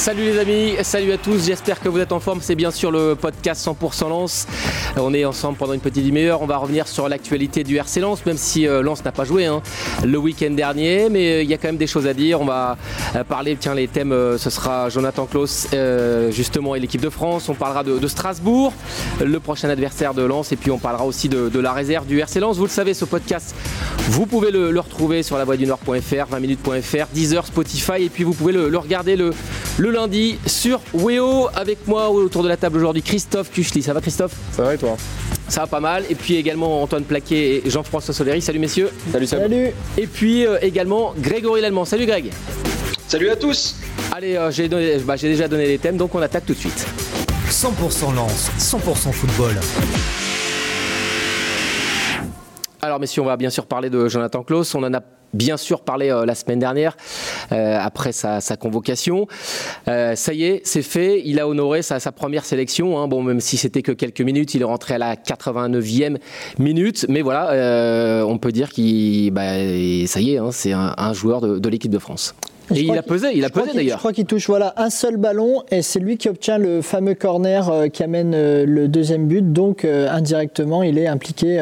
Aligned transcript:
Salut 0.00 0.22
les 0.22 0.38
amis, 0.38 0.76
salut 0.82 1.12
à 1.12 1.18
tous, 1.18 1.44
j'espère 1.44 1.78
que 1.78 1.90
vous 1.90 1.98
êtes 1.98 2.12
en 2.12 2.20
forme, 2.20 2.38
c'est 2.40 2.54
bien 2.54 2.70
sûr 2.70 2.90
le 2.90 3.14
podcast 3.14 3.66
100% 3.66 4.08
Lens. 4.08 4.46
On 4.96 5.12
est 5.12 5.26
ensemble 5.26 5.58
pendant 5.58 5.74
une 5.74 5.80
petite 5.80 6.06
demi-heure, 6.06 6.40
on 6.40 6.46
va 6.46 6.56
revenir 6.56 6.88
sur 6.88 7.06
l'actualité 7.06 7.64
du 7.64 7.76
RC 7.76 8.00
Lens, 8.00 8.24
même 8.24 8.38
si 8.38 8.66
euh, 8.66 8.80
Lens 8.80 9.04
n'a 9.04 9.12
pas 9.12 9.24
joué 9.24 9.44
hein, 9.44 9.60
le 10.02 10.16
week-end 10.16 10.52
dernier, 10.52 11.10
mais 11.10 11.32
euh, 11.32 11.42
il 11.42 11.50
y 11.50 11.52
a 11.52 11.58
quand 11.58 11.68
même 11.68 11.76
des 11.76 11.86
choses 11.86 12.06
à 12.06 12.14
dire. 12.14 12.40
On 12.40 12.46
va 12.46 12.78
euh, 13.14 13.24
parler, 13.24 13.58
tiens 13.60 13.74
les 13.74 13.88
thèmes, 13.88 14.16
ce 14.38 14.48
sera 14.48 14.88
Jonathan 14.88 15.26
Klaus 15.26 15.68
justement 16.30 16.74
et 16.74 16.80
l'équipe 16.80 17.02
de 17.02 17.10
France, 17.10 17.50
on 17.50 17.54
parlera 17.54 17.84
de, 17.84 18.08
Strasbourg, 18.08 18.72
le 19.22 19.38
prochain 19.38 19.68
adversaire 19.68 20.14
de 20.14 20.22
Lens, 20.22 20.50
et 20.50 20.56
puis 20.56 20.70
on 20.70 20.78
parlera 20.78 21.04
aussi 21.04 21.28
de, 21.28 21.60
la 21.60 21.74
réserve 21.74 22.06
du 22.06 22.20
RC 22.20 22.40
Lens. 22.40 22.56
Vous 22.56 22.64
le 22.64 22.70
savez, 22.70 22.94
ce 22.94 23.04
podcast, 23.04 23.54
vous 24.08 24.24
pouvez 24.24 24.50
le, 24.50 24.80
retrouver 24.80 25.22
sur 25.22 25.36
la 25.36 25.44
voie 25.44 25.58
du 25.58 25.66
nord.fr, 25.66 26.34
20minutes.fr, 26.34 27.06
Deezer, 27.12 27.46
Spotify, 27.46 28.04
et 28.04 28.08
puis 28.08 28.24
vous 28.24 28.32
pouvez 28.32 28.54
le, 28.54 28.78
regarder 28.78 29.14
le 29.14 29.34
le 29.80 29.90
lundi 29.90 30.38
sur 30.46 30.80
Weo. 30.92 31.48
Avec 31.54 31.88
moi 31.88 32.10
autour 32.10 32.42
de 32.42 32.48
la 32.48 32.56
table 32.56 32.76
aujourd'hui, 32.76 33.02
Christophe 33.02 33.50
Kuchli. 33.50 33.82
Ça 33.82 33.94
va 33.94 34.00
Christophe? 34.00 34.36
Ça 34.52 34.62
va 34.62 34.74
et 34.74 34.78
toi? 34.78 34.96
Ça 35.48 35.62
va 35.62 35.66
pas 35.66 35.80
mal. 35.80 36.04
Et 36.10 36.14
puis 36.14 36.36
également 36.36 36.82
Antoine 36.82 37.04
Plaquet 37.04 37.62
et 37.64 37.70
Jean-François 37.70 38.12
Soleri. 38.12 38.42
Salut 38.42 38.58
messieurs. 38.58 38.90
Salut, 39.10 39.26
salut. 39.26 39.70
Et 39.96 40.06
puis 40.06 40.46
euh, 40.46 40.58
également 40.60 41.14
Grégory 41.16 41.62
Lallemand. 41.62 41.86
Salut 41.86 42.04
Greg. 42.04 42.30
Salut 43.08 43.30
à 43.30 43.36
tous. 43.36 43.76
Allez, 44.12 44.36
euh, 44.36 44.98
bah, 45.04 45.16
j'ai 45.16 45.28
déjà 45.28 45.48
donné 45.48 45.66
les 45.66 45.78
thèmes, 45.78 45.96
donc 45.96 46.14
on 46.14 46.20
attaque 46.20 46.44
tout 46.44 46.52
de 46.52 46.58
suite. 46.58 46.86
100% 47.48 48.14
lance, 48.14 48.50
100% 48.58 49.12
football. 49.12 49.54
Alors 52.82 53.00
messieurs, 53.00 53.22
on 53.22 53.26
va 53.26 53.36
bien 53.36 53.50
sûr 53.50 53.66
parler 53.66 53.90
de 53.90 54.08
Jonathan 54.08 54.42
Klaus. 54.42 54.74
On 54.74 54.82
en 54.82 54.94
a 54.94 55.00
bien 55.34 55.56
sûr 55.56 55.80
parlé 55.82 56.10
euh, 56.10 56.24
la 56.24 56.34
semaine 56.34 56.58
dernière 56.58 56.96
euh, 57.52 57.78
après 57.80 58.12
sa, 58.12 58.40
convocation. 58.58 59.26
Euh, 59.88 60.14
ça 60.14 60.32
y 60.32 60.44
est, 60.44 60.62
c'est 60.64 60.82
fait. 60.82 61.22
Il 61.24 61.40
a 61.40 61.48
honoré 61.48 61.82
sa, 61.82 62.00
première 62.12 62.44
sélection. 62.44 62.98
Hein. 62.98 63.08
Bon, 63.08 63.22
même 63.22 63.40
si 63.40 63.56
c'était 63.56 63.82
que 63.82 63.92
quelques 63.92 64.20
minutes, 64.20 64.54
il 64.54 64.62
est 64.62 64.64
rentré 64.64 64.94
à 64.94 64.98
la 64.98 65.16
89e 65.16 66.18
minute. 66.58 67.06
Mais 67.08 67.22
voilà, 67.22 68.24
on 68.26 68.38
peut 68.38 68.52
dire 68.52 68.70
qu'il, 68.70 69.30
bah, 69.30 69.54
ça 70.06 70.20
y 70.20 70.34
est, 70.34 70.38
hein, 70.38 70.50
c'est 70.52 70.72
un, 70.72 71.12
joueur 71.12 71.40
de 71.40 71.68
l'équipe 71.68 71.90
de 71.90 71.98
France. 71.98 72.34
Et 72.74 72.82
il 72.82 72.96
a 72.96 73.02
pesé, 73.02 73.28
il 73.34 73.44
a 73.44 73.50
pesé 73.50 73.72
d'ailleurs. 73.74 73.96
Je 73.96 74.00
crois 74.00 74.12
qu'il 74.12 74.26
touche 74.26 74.46
voilà, 74.46 74.74
un 74.76 74.90
seul 74.90 75.16
ballon 75.16 75.62
et 75.70 75.82
c'est 75.82 76.00
lui 76.00 76.16
qui 76.16 76.28
obtient 76.28 76.58
le 76.58 76.82
fameux 76.82 77.14
corner 77.14 77.68
euh, 77.68 77.88
qui 77.88 78.02
amène 78.02 78.32
euh, 78.34 78.64
le 78.66 78.88
deuxième 78.88 79.26
but. 79.26 79.52
Donc 79.52 79.84
euh, 79.84 80.08
indirectement, 80.10 80.82
il 80.82 80.98
est 80.98 81.06
impliqué. 81.06 81.60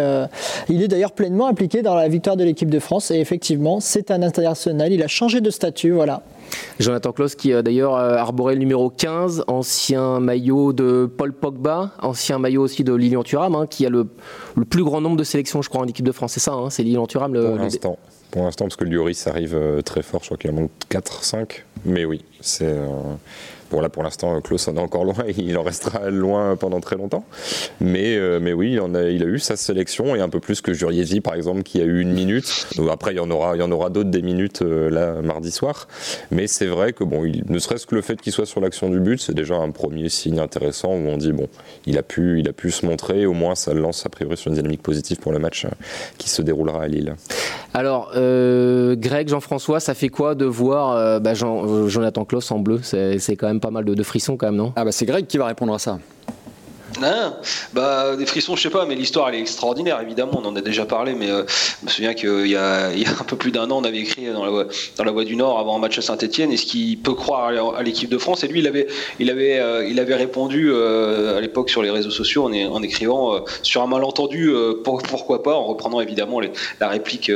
il 0.69 0.83
est 0.83 0.89
d'ailleurs 0.89 1.12
pleinement 1.12 1.47
impliqué 1.47 1.83
dans 1.83 1.95
la 1.95 2.09
victoire 2.09 2.36
de 2.36 2.45
l'équipe 2.45 2.70
de 2.70 2.79
France. 2.79 3.11
Et 3.11 3.20
effectivement, 3.20 3.81
c'est 3.81 4.11
un 4.11 4.23
international. 4.23 4.92
Il 4.92 5.03
a 5.03 5.09
changé 5.09 5.41
de 5.41 5.51
statut. 5.51 5.91
Voilà. 5.91 6.23
Jonathan 6.81 7.12
Klaus 7.12 7.34
qui 7.34 7.53
a 7.53 7.62
d'ailleurs 7.62 7.95
arboré 7.95 8.55
le 8.55 8.61
numéro 8.61 8.89
15, 8.89 9.45
ancien 9.48 10.19
maillot 10.19 10.73
de 10.73 11.11
Paul 11.14 11.33
Pogba, 11.34 11.92
ancien 12.01 12.39
maillot 12.39 12.62
aussi 12.62 12.84
de 12.84 12.95
Lilian 12.95 13.23
Thuram, 13.23 13.55
hein, 13.55 13.67
qui 13.69 13.84
a 13.84 13.91
le, 13.91 14.06
plus 14.69 14.83
grand 14.83 15.03
nombre 15.03 15.17
de 15.17 15.25
sélections, 15.25 15.61
je 15.61 15.69
crois, 15.69 15.83
en 15.83 15.86
équipe 15.86 16.06
de 16.06 16.12
France. 16.12 16.33
C'est 16.33 16.41
ça, 16.41 16.53
hein, 16.53 16.70
c'est 16.70 16.83
Lilian 16.83 17.06
Thuram. 17.06 17.34
Le, 17.34 17.45
Pour 17.45 17.56
l'instant 17.56 17.98
pour 18.30 18.44
l'instant, 18.44 18.66
parce 18.66 18.76
que 18.76 18.84
Lloris 18.84 19.26
arrive 19.26 19.54
euh, 19.54 19.82
très 19.82 20.02
fort, 20.02 20.20
je 20.22 20.26
crois 20.26 20.36
qu'il 20.36 20.50
en 20.50 20.54
manque 20.54 20.70
4-5. 20.90 21.62
Mais 21.84 22.04
oui, 22.04 22.24
c'est. 22.40 22.76
Euh, 23.69 23.78
Bon, 23.78 23.80
là, 23.80 23.88
pour 23.88 24.02
l'instant, 24.02 24.41
Klaus 24.41 24.66
en 24.68 24.77
est 24.77 24.80
encore 24.80 25.05
loin 25.05 25.14
il 25.36 25.56
en 25.58 25.62
restera 25.62 26.11
loin 26.11 26.56
pendant 26.56 26.80
très 26.80 26.96
longtemps. 26.96 27.24
Mais, 27.80 28.17
euh, 28.17 28.40
mais 28.40 28.52
oui, 28.52 28.79
il, 28.79 28.96
a, 28.96 29.27
eu 29.27 29.39
sa 29.39 29.56
sélection 29.56 30.17
et 30.17 30.20
un 30.20 30.29
peu 30.29 30.40
plus 30.40 30.61
que 30.61 30.73
Juriezi, 30.73 31.20
par 31.20 31.34
exemple, 31.34 31.62
qui 31.62 31.80
a 31.80 31.84
eu 31.84 32.01
une 32.01 32.12
minute. 32.12 32.67
après, 32.90 33.12
il 33.12 33.17
y 33.17 33.20
en 33.20 33.30
aura, 33.30 33.56
aura 33.56 33.90
d'autres 33.90 34.11
des 34.11 34.23
minutes 34.23 34.62
euh, 34.62 34.90
là, 34.90 35.20
mardi 35.23 35.51
soir. 35.51 35.86
Mais 36.30 36.46
c'est 36.46 36.67
vrai 36.67 36.92
que, 36.92 37.05
bon, 37.05 37.30
ne 37.46 37.58
serait-ce 37.58 37.86
que 37.86 37.95
le 37.95 38.02
fait 38.02 38.20
qu'il 38.20 38.33
soit 38.33 38.46
sur 38.46 38.61
l'action 38.61 38.89
du 38.89 39.01
but, 39.01 39.20
c'est 39.20 39.34
déjà 39.34 39.56
un 39.56 39.70
premier 39.70 40.08
signe 40.08 40.39
intéressant 40.39 40.90
où 40.90 41.08
on 41.08 41.17
dit, 41.17 41.33
bon, 41.33 41.48
il 41.86 41.98
a 41.98 42.02
pu, 42.02 42.40
il 42.40 42.48
a 42.48 42.52
pu 42.52 42.70
se 42.70 42.86
montrer. 42.86 43.27
Au 43.27 43.35
moins, 43.35 43.55
ça 43.55 43.74
le 43.74 43.80
lance 43.80 44.05
a 44.06 44.08
priori 44.08 44.36
sur 44.36 44.50
une 44.50 44.56
dynamique 44.56 44.83
positive 44.83 45.18
pour 45.18 45.33
le 45.33 45.39
match 45.39 45.67
euh, 45.67 45.68
qui 46.17 46.30
se 46.30 46.40
déroulera 46.40 46.83
à 46.83 46.89
Lille. 46.89 47.14
Alors, 47.74 48.12
Greg, 48.12 49.29
Jean-François, 49.29 49.79
ça 49.79 49.95
fait 49.95 50.08
quoi 50.08 50.35
de 50.35 50.46
voir 50.46 51.20
bah, 51.20 51.35
Jonathan 51.35 52.24
Klaus 52.24 52.50
en 52.50 52.58
bleu? 52.58 52.80
C'est 52.83 53.36
quand 53.36 53.46
même 53.46 53.58
pas 53.61 53.70
mal 53.70 53.85
de, 53.85 53.95
de 53.95 54.02
frissons 54.02 54.36
quand 54.36 54.46
même, 54.46 54.57
non? 54.57 54.73
Ah 54.77 54.85
bah 54.85 54.92
c'est 54.92 55.07
Greg 55.07 55.27
qui 55.27 55.39
va 55.39 55.46
répondre 55.46 55.74
à 55.74 55.79
ça. 55.79 55.98
Non, 57.01 57.36
bah 57.75 58.17
des 58.17 58.27
frissons, 58.27 58.57
je 58.57 58.63
sais 58.63 58.70
pas, 58.70 58.85
mais 58.85 58.97
l'histoire 58.97 59.29
elle 59.29 59.36
est 59.36 59.41
extraordinaire. 59.41 60.01
Évidemment, 60.01 60.41
on 60.42 60.47
en 60.47 60.57
a 60.57 60.61
déjà 60.61 60.85
parlé, 60.85 61.14
mais 61.14 61.31
euh, 61.31 61.45
je 61.81 61.86
me 61.86 61.91
souviens 61.91 62.14
qu'il 62.14 62.47
y, 62.47 62.51
y 62.51 62.57
a 62.57 62.91
un 62.91 63.25
peu 63.25 63.36
plus 63.36 63.53
d'un 63.53 63.70
an, 63.70 63.79
on 63.79 63.85
avait 63.85 63.98
écrit 63.98 64.27
dans 64.27 64.45
la 64.45 64.51
voie, 64.51 64.67
dans 64.97 65.05
la 65.05 65.13
voie 65.13 65.25
du 65.25 65.36
Nord 65.36 65.59
avant 65.59 65.77
un 65.77 65.79
match 65.79 65.98
à 65.98 66.03
Saint-Etienne. 66.03 66.51
Est-ce 66.51 66.67
qu'il 66.67 66.98
peut 66.98 67.14
croire 67.14 67.77
à 67.77 67.83
l'équipe 67.83 68.11
de 68.11 68.19
France 68.19 68.42
Et 68.42 68.48
lui, 68.48 68.61
il 68.61 68.67
avait, 68.67 68.89
il 69.20 69.31
avait, 69.31 69.61
euh, 69.61 69.86
il 69.89 70.01
avait 70.01 70.17
répondu 70.17 70.70
euh, 70.70 71.39
à 71.39 71.41
l'époque 71.41 71.70
sur 71.70 71.83
les 71.83 71.91
réseaux 71.91 72.11
sociaux 72.11 72.45
en, 72.47 72.83
écrivant 72.83 73.45
sur 73.63 73.83
un 73.83 73.86
malentendu, 73.86 74.53
pourquoi 74.85 75.42
pas, 75.42 75.55
en 75.55 75.65
reprenant 75.65 76.01
évidemment 76.01 76.41
la 76.80 76.89
réplique, 76.89 77.30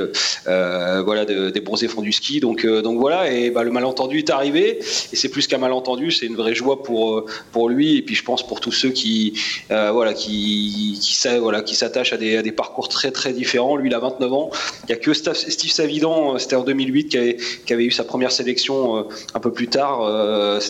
voilà, 0.44 1.24
des 1.24 1.60
bronzés 1.60 1.88
font 1.88 2.02
du 2.02 2.12
ski. 2.12 2.40
Donc, 2.40 2.66
donc 2.66 2.98
voilà, 2.98 3.30
et 3.30 3.50
bah, 3.50 3.62
le 3.62 3.70
malentendu 3.70 4.18
est 4.18 4.30
arrivé, 4.30 4.78
et 4.78 5.16
c'est 5.16 5.28
plus 5.28 5.46
qu'un 5.46 5.58
malentendu, 5.58 6.10
c'est 6.10 6.26
une 6.26 6.36
vraie 6.36 6.54
joie 6.54 6.82
pour 6.82 7.24
pour 7.52 7.68
lui, 7.68 7.98
et 7.98 8.02
puis 8.02 8.14
je 8.14 8.24
pense 8.24 8.46
pour 8.46 8.60
tous 8.60 8.72
ceux 8.72 8.90
qui 8.90 9.12
euh, 9.12 9.51
voilà, 9.68 10.14
qui, 10.14 10.98
qui, 11.00 11.28
voilà, 11.40 11.62
qui 11.62 11.74
s'attache 11.74 12.12
à 12.12 12.16
des, 12.16 12.42
des, 12.42 12.52
parcours 12.52 12.88
très 12.88 13.10
très 13.10 13.32
différents. 13.32 13.76
Lui, 13.76 13.88
il 13.88 13.94
a 13.94 13.98
29 13.98 14.32
ans. 14.32 14.50
Il 14.84 14.86
n'y 14.86 14.94
a 14.94 14.96
que 14.96 15.12
Steve 15.14 15.70
Savidan, 15.70 16.34
euh, 16.34 16.38
c'était 16.38 16.56
en 16.56 16.64
2008, 16.64 17.08
qui 17.08 17.18
avait, 17.18 17.36
qui 17.66 17.72
avait, 17.72 17.84
eu 17.84 17.90
sa 17.90 18.04
première 18.04 18.32
sélection 18.32 18.96
euh, 18.96 19.02
un 19.34 19.40
peu 19.40 19.52
plus 19.52 19.68
tard. 19.68 20.00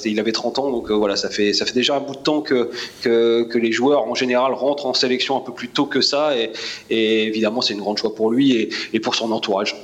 il 0.04 0.20
avait 0.20 0.32
30 0.32 0.59
ans, 0.59 0.70
donc 0.70 0.91
voilà, 0.91 1.16
ça 1.16 1.31
fait, 1.31 1.53
ça 1.53 1.66
fait 1.66 1.75
déjà 1.75 1.97
un 1.97 2.00
bout 2.00 2.15
de 2.15 2.20
temps 2.20 2.41
que, 2.41 2.70
que, 3.03 3.59
les 3.59 3.72
joueurs 3.72 4.09
en 4.09 4.15
général 4.15 4.54
rentrent 4.54 4.87
en 4.87 4.94
sélection 4.94 5.37
un 5.37 5.41
peu 5.41 5.53
plus 5.53 5.69
tôt 5.69 5.87
que 5.87 6.00
ça. 6.00 6.32
Et, 6.37 7.26
évidemment, 7.26 7.60
c'est 7.60 7.75
une 7.75 7.81
grande 7.81 7.99
choix 7.99 8.14
pour 8.14 8.31
lui 8.31 8.69
et 8.93 9.00
pour 9.00 9.14
son 9.14 9.31
entourage. 9.32 9.76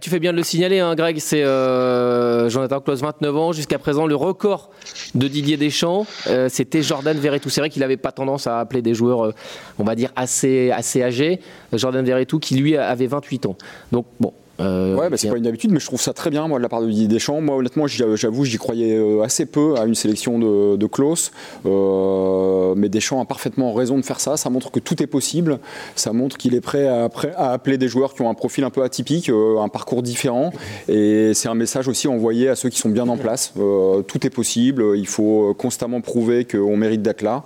Tu 0.00 0.08
fais 0.08 0.18
bien 0.18 0.32
de 0.32 0.38
le 0.38 0.42
signaler, 0.42 0.78
hein, 0.78 0.94
Greg. 0.94 1.18
C'est 1.18 1.44
euh, 1.44 2.48
Jonathan 2.48 2.80
Klaus, 2.80 3.02
29 3.02 3.36
ans. 3.36 3.52
Jusqu'à 3.52 3.78
présent, 3.78 4.06
le 4.06 4.16
record 4.16 4.70
de 5.14 5.28
Didier 5.28 5.58
Deschamps, 5.58 6.06
euh, 6.26 6.48
c'était 6.48 6.82
Jordan 6.82 7.16
Verretou. 7.18 7.50
C'est 7.50 7.60
vrai 7.60 7.68
qu'il 7.68 7.80
n'avait 7.80 7.98
pas 7.98 8.10
tendance 8.10 8.46
à 8.46 8.60
appeler 8.60 8.80
des 8.80 8.94
joueurs, 8.94 9.26
euh, 9.26 9.34
on 9.78 9.84
va 9.84 9.94
dire, 9.94 10.10
assez, 10.16 10.70
assez 10.70 11.02
âgés. 11.02 11.38
Jordan 11.74 12.04
Verretou, 12.04 12.38
qui 12.38 12.54
lui 12.54 12.78
avait 12.78 13.06
28 13.06 13.44
ans. 13.44 13.56
Donc, 13.92 14.06
bon, 14.20 14.32
euh, 14.60 14.96
ouais, 14.96 15.10
bah, 15.10 15.16
c'est 15.16 15.28
pas 15.28 15.36
une 15.36 15.46
habitude, 15.46 15.72
mais 15.72 15.80
je 15.80 15.86
trouve 15.86 16.00
ça 16.00 16.12
très 16.12 16.30
bien, 16.30 16.46
moi, 16.46 16.58
de 16.58 16.62
la 16.62 16.68
part 16.68 16.80
de 16.80 16.88
Didier 16.88 17.08
Deschamps. 17.08 17.40
Moi, 17.40 17.56
honnêtement, 17.56 17.86
j'avoue, 17.86 18.44
j'y 18.44 18.58
croyais 18.58 18.96
euh, 18.96 19.22
assez 19.22 19.46
peu 19.46 19.76
à 19.76 19.84
une 19.84 19.94
sélection 19.94 20.38
de, 20.38 20.76
de 20.76 20.86
Klaus. 20.86 21.32
Euh, 21.66 22.74
mais 22.76 22.88
Deschamps 22.88 23.20
a 23.20 23.24
parfaitement 23.24 23.72
raison 23.72 23.98
de 23.98 24.04
faire 24.04 24.20
ça. 24.20 24.36
Ça 24.36 24.50
montre 24.50 24.70
que 24.70 24.80
tout 24.80 25.02
est 25.02 25.06
possible. 25.06 25.58
Ça 25.96 26.12
montre 26.12 26.36
qu'il 26.36 26.54
est 26.54 26.60
prêt 26.60 26.86
à, 26.86 27.08
à, 27.36 27.52
appeler 27.52 27.78
des 27.78 27.88
joueurs 27.88 28.14
qui 28.14 28.22
ont 28.22 28.30
un 28.30 28.34
profil 28.34 28.64
un 28.64 28.70
peu 28.70 28.82
atypique, 28.82 29.28
euh, 29.28 29.58
un 29.58 29.68
parcours 29.68 30.02
différent. 30.02 30.52
Et 30.88 31.32
c'est 31.34 31.48
un 31.48 31.54
message 31.54 31.88
aussi 31.88 32.06
envoyé 32.06 32.48
à 32.48 32.56
ceux 32.56 32.68
qui 32.68 32.78
sont 32.78 32.90
bien 32.90 33.08
en 33.08 33.16
place. 33.16 33.52
Euh, 33.58 34.02
tout 34.02 34.26
est 34.26 34.30
possible. 34.30 34.96
Il 34.96 35.06
faut 35.08 35.54
constamment 35.58 36.00
prouver 36.00 36.44
qu'on 36.44 36.76
mérite 36.76 37.02
d'être 37.02 37.22
là 37.22 37.42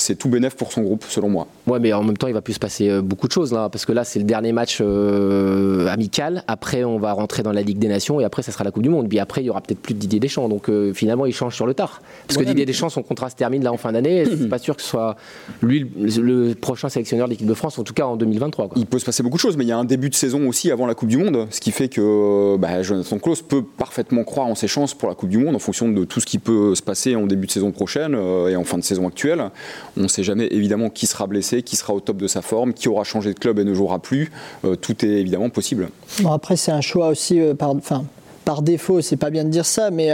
c'est 0.00 0.14
tout 0.16 0.28
bénéf 0.28 0.54
pour 0.54 0.72
son 0.72 0.82
groupe, 0.82 1.04
selon 1.08 1.28
moi. 1.28 1.46
Ouais, 1.66 1.78
mais 1.78 1.92
en 1.92 2.02
même 2.02 2.16
temps, 2.16 2.26
il 2.26 2.34
va 2.34 2.40
plus 2.40 2.54
se 2.54 2.58
passer 2.58 2.88
euh, 2.88 3.02
beaucoup 3.02 3.26
de 3.28 3.32
choses 3.32 3.52
là, 3.52 3.68
parce 3.68 3.84
que 3.84 3.92
là, 3.92 4.04
c'est 4.04 4.18
le 4.18 4.24
dernier 4.24 4.52
match 4.52 4.78
euh, 4.80 5.86
amical. 5.88 6.42
Après, 6.48 6.84
on 6.84 6.98
va 6.98 7.12
rentrer 7.12 7.42
dans 7.42 7.52
la 7.52 7.62
Ligue 7.62 7.78
des 7.78 7.88
Nations 7.88 8.20
et 8.20 8.24
après, 8.24 8.42
ça 8.42 8.52
sera 8.52 8.64
la 8.64 8.70
Coupe 8.70 8.82
du 8.82 8.88
Monde. 8.88 9.08
Puis 9.08 9.18
après, 9.18 9.42
il 9.42 9.46
y 9.46 9.50
aura 9.50 9.60
peut-être 9.60 9.80
plus 9.80 9.94
de 9.94 9.98
Didier 9.98 10.20
Deschamps. 10.20 10.48
Donc 10.48 10.68
euh, 10.68 10.92
finalement, 10.94 11.26
il 11.26 11.34
change 11.34 11.54
sur 11.54 11.66
le 11.66 11.74
tard. 11.74 12.02
Parce 12.26 12.38
que 12.38 12.44
Didier 12.44 12.66
Deschamps, 12.66 12.88
son 12.88 13.02
contrat 13.02 13.30
se 13.30 13.36
termine 13.36 13.62
là 13.62 13.72
en 13.72 13.76
fin 13.76 13.92
d'année. 13.92 14.24
c'est 14.24 14.48
pas 14.48 14.58
sûr 14.58 14.76
que 14.76 14.82
ce 14.82 14.88
soit 14.88 15.16
lui 15.62 15.90
le, 15.96 16.54
prochain 16.54 16.88
sélectionneur 16.88 17.26
de 17.26 17.32
l'équipe 17.32 17.46
de 17.46 17.54
France, 17.54 17.78
en 17.78 17.84
tout 17.84 17.94
cas 17.94 18.06
en 18.06 18.16
2023. 18.16 18.70
Il 18.76 18.86
peut 18.86 18.98
se 18.98 19.04
passer 19.04 19.22
beaucoup 19.22 19.36
de 19.36 19.40
choses, 19.40 19.56
mais 19.56 19.64
il 19.64 19.68
y 19.68 19.72
a 19.72 19.78
un 19.78 19.84
début 19.84 20.10
de 20.10 20.14
saison 20.14 20.48
aussi 20.48 20.70
avant 20.70 20.86
la 20.86 20.94
Coupe 20.94 21.08
du 21.08 21.18
Monde, 21.18 21.46
ce 21.50 21.60
qui 21.60 21.70
fait 21.70 21.88
que 21.88 22.56
bah, 22.56 22.82
Jonathan 22.82 23.18
Klaus 23.18 23.42
peut 23.42 23.62
parfaitement 23.62 24.24
croire 24.24 24.46
en 24.46 24.54
ses 24.54 24.68
chances 24.68 24.94
pour 24.94 25.08
la 25.08 25.14
Coupe 25.14 25.28
du 25.28 25.38
Monde 25.38 25.54
en 25.54 25.60
fonction 25.60 25.88
de 25.88 26.04
tout 26.04 26.20
ce 26.20 26.26
qui 26.26 26.38
peut 26.38 26.74
se 26.74 26.82
passer 26.82 27.16
en 27.16 27.26
début 27.26 27.46
de 27.46 27.52
saison 27.52 27.70
prochaine 27.70 28.14
et 28.48 28.56
en 28.56 28.64
fin 28.64 28.78
de 28.78 28.84
saison 28.84 29.06
actuelle. 29.06 29.50
On 29.96 30.02
ne 30.02 30.08
sait 30.08 30.22
jamais 30.22 30.46
évidemment 30.50 30.90
qui 30.90 31.06
sera 31.06 31.26
blessé, 31.26 31.62
qui 31.62 31.76
sera 31.76 31.94
au 31.94 32.00
top 32.00 32.16
de 32.16 32.26
sa 32.26 32.42
forme, 32.42 32.72
qui 32.72 32.88
aura 32.88 33.04
changé 33.04 33.32
de 33.32 33.38
club 33.38 33.58
et 33.58 33.64
ne 33.64 33.74
jouera 33.74 33.98
plus. 33.98 34.30
Euh, 34.64 34.76
tout 34.76 35.04
est 35.04 35.08
évidemment 35.08 35.50
possible. 35.50 35.88
Après, 36.28 36.56
c'est 36.56 36.72
un 36.72 36.80
choix 36.80 37.08
aussi, 37.08 37.40
euh, 37.40 37.54
par, 37.54 37.70
enfin, 37.70 38.04
par 38.44 38.62
défaut, 38.62 39.00
c'est 39.00 39.16
pas 39.16 39.30
bien 39.30 39.44
de 39.44 39.50
dire 39.50 39.66
ça, 39.66 39.90
mais 39.90 40.10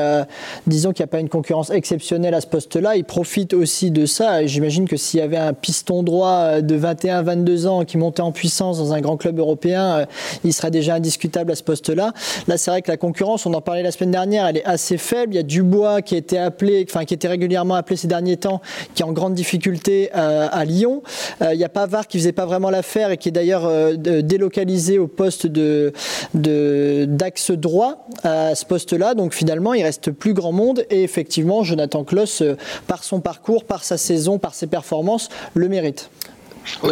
disons 0.67 0.93
qu'il 0.93 1.03
n'y 1.03 1.09
a 1.09 1.13
pas 1.13 1.21
une 1.21 1.29
concurrence 1.29 1.71
exceptionnelle 1.71 2.35
à 2.35 2.41
ce 2.41 2.47
poste-là. 2.47 2.97
Il 2.97 3.05
profite 3.05 3.55
aussi 3.55 3.91
de 3.91 4.07
ça. 4.07 4.47
J'imagine 4.47 4.89
que 4.89 4.97
s'il 4.97 5.21
y 5.21 5.23
avait 5.23 5.37
un 5.37 5.53
piston 5.53 6.03
droit 6.03 6.61
de 6.61 6.79
21-22 6.79 7.67
ans 7.67 7.85
qui 7.85 7.99
montait 7.99 8.23
en 8.23 8.33
puissance 8.33 8.79
dans 8.79 8.93
un 8.93 9.01
grand 9.01 9.17
club 9.17 9.39
européen, 9.39 10.07
il 10.45 10.53
serait 10.53 10.71
déjà 10.71 10.95
indiscutable 10.95 11.53
à 11.53 11.55
ce 11.55 11.63
poste-là. 11.63 12.13
Là, 12.49 12.57
c'est 12.57 12.71
vrai 12.71 12.83
que 12.83 12.91
la 12.91 12.97
concurrence, 12.97 13.47
on 13.47 13.55
en 13.55 13.61
parlait 13.61 13.83
la 13.83 13.93
semaine 13.93 14.11
dernière, 14.11 14.47
elle 14.47 14.59
est 14.59 14.65
assez 14.65 14.99
faible. 14.99 15.35
Il 15.35 15.37
y 15.37 15.41
a 15.41 15.43
Dubois 15.43 16.03
qui 16.03 16.17
été 16.17 16.39
appelé, 16.39 16.85
enfin 16.89 17.05
qui 17.05 17.15
était 17.15 17.29
régulièrement 17.29 17.75
appelé 17.75 17.97
ces 17.97 18.09
derniers 18.09 18.37
temps, 18.37 18.61
qui 18.95 19.03
est 19.03 19.07
en 19.07 19.13
grande 19.13 19.35
difficulté 19.35 20.11
à 20.13 20.65
Lyon. 20.65 21.03
Il 21.41 21.59
y 21.59 21.65
a 21.65 21.69
Pavard 21.69 22.07
qui 22.07 22.19
faisait 22.19 22.33
pas 22.33 22.47
vraiment 22.47 22.71
l'affaire 22.71 23.11
et 23.11 23.17
qui 23.17 23.29
est 23.29 23.33
d'ailleurs 23.33 23.71
délocalisé 23.97 24.99
au 24.99 25.07
poste 25.07 25.47
de 25.47 25.93
d'axe 26.35 27.51
droit 27.51 28.07
à 28.23 28.55
ce 28.55 28.65
poste-là. 28.65 29.15
Donc 29.15 29.35
finalement, 29.35 29.75
il 29.75 29.83
reste 29.83 30.11
plus 30.11 30.35
grand 30.35 30.53
monde 30.53 30.85
et 30.91 31.03
effectivement, 31.03 31.63
Jonathan 31.63 32.05
Kloss, 32.05 32.43
euh, 32.43 32.57
par 32.87 33.05
son 33.05 33.21
parcours, 33.21 33.65
par 33.65 33.85
sa 33.85 33.97
saison, 33.97 34.39
par 34.39 34.55
ses 34.55 34.67
performances, 34.67 35.29
le 35.55 35.69
mérite. 35.69 36.11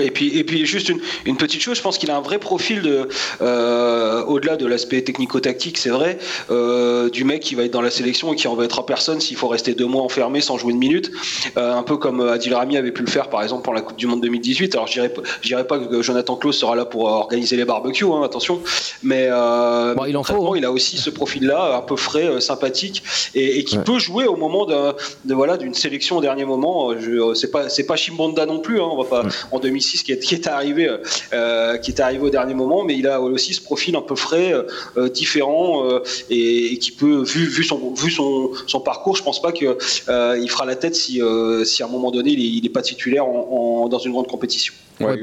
Et 0.01 0.11
puis, 0.11 0.37
et 0.37 0.45
puis 0.45 0.67
juste 0.67 0.91
une, 1.25 1.37
petite 1.37 1.61
chose, 1.61 1.77
je 1.77 1.83
pense 1.83 1.99
qu'il 1.99 2.11
a 2.11 2.17
un 2.17 2.21
vrai 2.21 2.39
profil 2.39 2.83
de, 2.83 3.09
euh, 3.43 4.25
au-delà 4.25 4.57
de 4.57 4.67
l'aspect 4.67 5.03
technico-tactique, 5.03 5.79
c'est 5.79 5.91
vrai, 5.91 6.19
euh, 6.51 7.11
du 7.11 7.25
mec 7.25 7.43
qui 7.43 7.55
va 7.55 7.65
être 7.65 7.73
dans 7.73 7.81
la 7.81 7.91
sélection 7.91 8.33
et 8.33 8.37
qui 8.37 8.49
en 8.49 8.55
va 8.55 8.65
être 8.65 8.79
à 8.79 8.87
personne 8.87 9.21
s'il 9.21 9.37
faut 9.37 9.49
rester 9.49 9.75
deux 9.75 9.87
mois 9.87 10.03
enfermé 10.03 10.41
sans 10.41 10.59
jouer 10.59 10.73
une 10.73 10.79
minute, 10.79 11.11
euh, 11.57 11.75
un 11.75 11.83
peu 11.83 11.97
comme 11.97 12.21
Adil 12.21 12.55
Rami 12.55 12.77
avait 12.77 12.93
pu 12.93 13.03
le 13.03 13.11
faire 13.11 13.29
par 13.29 13.43
exemple 13.43 13.63
pour 13.63 13.75
la 13.75 13.83
Coupe 13.83 13.97
du 13.97 14.07
Monde 14.07 14.21
2018. 14.23 14.75
Alors 14.75 14.87
je 14.87 14.93
dirais, 14.95 15.13
dirais 15.43 15.67
pas 15.67 15.79
que 15.79 16.03
Jonathan 16.03 16.37
Klaus 16.37 16.59
sera 16.59 16.77
là 16.77 16.85
pour 16.85 17.05
organiser 17.05 17.57
les 17.57 17.65
barbecues, 17.65 18.07
hein, 18.07 18.23
attention, 18.23 18.61
mais 19.03 19.27
il, 19.27 20.17
en 20.17 20.23
faut, 20.23 20.53
hein. 20.53 20.55
il 20.57 20.65
a 20.65 20.73
aussi 20.73 20.97
ce 20.97 21.11
profil-là, 21.11 21.77
un 21.77 21.83
peu 21.83 21.97
frais, 21.97 22.41
sympathique, 22.41 23.03
et, 23.35 23.65
qui 23.65 23.79
peut 23.79 23.99
jouer 23.99 24.27
au 24.27 24.37
moment 24.37 24.67
de, 24.67 25.35
voilà 25.35 25.57
d'une 25.57 25.75
sélection 25.75 26.19
au 26.19 26.21
dernier 26.21 26.45
moment. 26.45 26.91
C'est 27.35 27.51
pas 27.51 27.69
c'est 27.69 27.87
pas 27.87 27.97
Chimbonda 27.97 28.47
non 28.47 28.59
plus, 28.59 28.81
hein, 28.81 28.89
on 28.91 29.03
va 29.03 29.09
pas. 29.09 29.29
2006 29.65 30.03
qui 30.03 30.13
est, 30.13 30.19
qui 30.19 30.35
est 30.35 30.47
arrivé, 30.47 30.89
euh, 31.33 31.77
qui 31.79 31.91
est 31.91 32.01
arrivé 32.01 32.23
au 32.23 32.31
dernier 32.31 32.55
moment, 32.55 32.85
mais 32.85 32.97
il 32.97 33.07
a 33.07 33.21
aussi 33.21 33.55
ce 33.55 33.63
profil 33.63 33.97
un 33.97 34.03
peu 34.03 34.15
frais, 34.15 34.53
euh, 34.97 35.09
différent 35.09 35.85
et, 36.31 36.79
qui 36.79 36.93
peut, 36.93 37.23
vu, 37.23 37.47
vu, 37.47 37.65
son, 37.65 37.93
vu 37.95 38.11
son, 38.11 38.51
son 38.67 38.81
parcours, 38.81 39.17
je 39.17 39.23
pense 39.23 39.41
pas 39.41 39.53
qu'il 39.53 39.75
il 40.09 40.51
fera 40.51 40.65
la 40.67 40.77
tête 40.77 40.95
si, 40.95 41.21
si 41.65 41.83
à 41.83 41.87
un 41.87 41.89
moment 41.89 42.11
donné 42.11 42.31
il 42.31 42.63
n'est 42.63 42.69
pas 42.69 42.83
titulaire 42.83 43.25
dans 43.25 43.99
une 43.99 44.13
grande 44.13 44.29
compétition. 44.29 44.75
Ouais, 45.01 45.19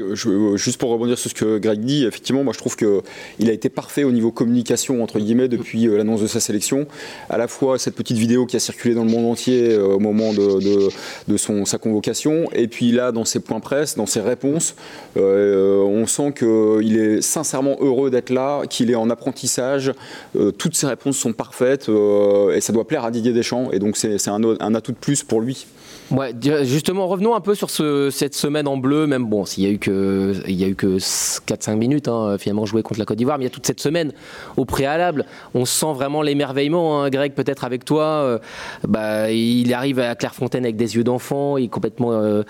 juste 0.56 0.78
pour 0.78 0.90
rebondir 0.90 1.18
sur 1.18 1.30
ce 1.30 1.34
que 1.34 1.58
Greg 1.58 1.80
dit, 1.80 2.04
effectivement, 2.04 2.44
moi 2.44 2.52
je 2.52 2.58
trouve 2.58 2.76
qu'il 2.76 3.48
a 3.48 3.52
été 3.52 3.68
parfait 3.68 4.04
au 4.04 4.12
niveau 4.12 4.30
communication, 4.30 5.02
entre 5.02 5.18
guillemets, 5.18 5.48
depuis 5.48 5.86
l'annonce 5.86 6.22
de 6.22 6.26
sa 6.26 6.40
sélection. 6.40 6.86
À 7.30 7.38
la 7.38 7.48
fois 7.48 7.78
cette 7.78 7.94
petite 7.94 8.16
vidéo 8.16 8.46
qui 8.46 8.56
a 8.56 8.60
circulé 8.60 8.94
dans 8.94 9.04
le 9.04 9.10
monde 9.10 9.26
entier 9.26 9.76
au 9.76 9.98
moment 9.98 10.32
de, 10.32 10.60
de, 10.60 10.88
de 11.28 11.36
son, 11.36 11.64
sa 11.64 11.78
convocation, 11.78 12.48
et 12.52 12.68
puis 12.68 12.92
là, 12.92 13.12
dans 13.12 13.24
ses 13.24 13.40
points 13.40 13.60
presse, 13.60 13.96
dans 13.96 14.06
ses 14.06 14.22
réponse. 14.22 14.74
Euh, 15.16 15.82
on 15.82 16.06
sent 16.06 16.32
qu'il 16.38 16.96
est 16.96 17.20
sincèrement 17.20 17.76
heureux 17.80 18.10
d'être 18.10 18.30
là, 18.30 18.62
qu'il 18.68 18.90
est 18.90 18.94
en 18.94 19.10
apprentissage. 19.10 19.92
Euh, 20.36 20.50
toutes 20.50 20.74
ses 20.74 20.86
réponses 20.86 21.18
sont 21.18 21.32
parfaites 21.32 21.88
euh, 21.88 22.54
et 22.54 22.60
ça 22.60 22.72
doit 22.72 22.86
plaire 22.86 23.04
à 23.04 23.10
Didier 23.10 23.32
Deschamps. 23.32 23.70
Et 23.72 23.78
donc 23.78 23.96
c'est 23.96 24.28
un, 24.28 24.42
un 24.42 24.74
atout 24.74 24.92
de 24.92 24.96
plus 24.96 25.22
pour 25.22 25.40
lui. 25.40 25.66
Ouais, 26.12 26.34
justement, 26.64 27.06
revenons 27.08 27.34
un 27.34 27.40
peu 27.40 27.54
sur 27.54 27.70
ce, 27.70 28.10
cette 28.10 28.34
semaine 28.34 28.68
en 28.68 28.76
bleu, 28.76 29.06
même 29.06 29.24
bon, 29.24 29.46
s'il 29.46 29.64
y 29.64 29.66
a 29.66 29.70
eu 29.70 29.78
que, 29.78 30.34
il 30.46 30.54
y 30.54 30.64
a 30.64 30.68
eu 30.68 30.74
que 30.74 30.98
4-5 30.98 31.76
minutes, 31.76 32.06
hein, 32.06 32.36
finalement, 32.38 32.66
joué 32.66 32.82
contre 32.82 33.00
la 33.00 33.06
Côte 33.06 33.16
d'Ivoire, 33.16 33.38
mais 33.38 33.44
il 33.44 33.48
y 33.48 33.50
a 33.50 33.54
toute 33.54 33.66
cette 33.66 33.80
semaine 33.80 34.12
au 34.58 34.66
préalable. 34.66 35.24
On 35.54 35.64
sent 35.64 35.94
vraiment 35.94 36.20
l'émerveillement, 36.20 37.02
hein, 37.02 37.08
Greg, 37.08 37.32
peut-être 37.32 37.64
avec 37.64 37.86
toi. 37.86 38.04
Euh, 38.04 38.38
bah, 38.86 39.30
il 39.30 39.72
arrive 39.72 40.00
à 40.00 40.14
Clairefontaine 40.14 40.64
avec 40.64 40.76
des 40.76 40.96
yeux 40.96 41.04
d'enfant, 41.04 41.56
il 41.56 41.64
est 41.64 41.68
complètement. 41.68 42.12
Euh, 42.12 42.42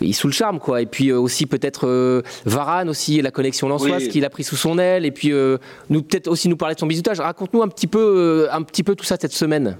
il 0.00 0.10
est 0.10 0.12
sous 0.14 0.26
le 0.26 0.32
charme, 0.32 0.58
quoi. 0.58 0.80
Et 0.80 0.86
puis 0.86 1.10
euh, 1.10 1.20
aussi, 1.20 1.44
peut-être 1.44 2.22
Varane, 2.46 2.88
aussi, 2.88 3.20
la 3.20 3.30
connexion 3.30 3.68
lançoise 3.68 4.08
qu'il 4.08 4.24
a 4.24 4.30
pris 4.30 4.44
sous 4.44 4.56
son 4.56 4.78
aile, 4.78 5.04
et 5.04 5.10
puis 5.10 5.30
nous, 5.90 6.02
peut-être 6.02 6.28
aussi 6.28 6.48
nous 6.48 6.56
parler 6.56 6.74
de 6.74 6.80
son 6.80 6.86
bisutage. 6.86 7.20
Raconte-nous 7.20 7.62
un 7.62 7.68
petit 7.68 7.86
peu, 7.86 8.48
un 8.50 8.62
petit 8.62 8.82
peu 8.82 8.94
tout 8.94 9.04
ça 9.04 9.18
cette 9.20 9.32
semaine. 9.32 9.76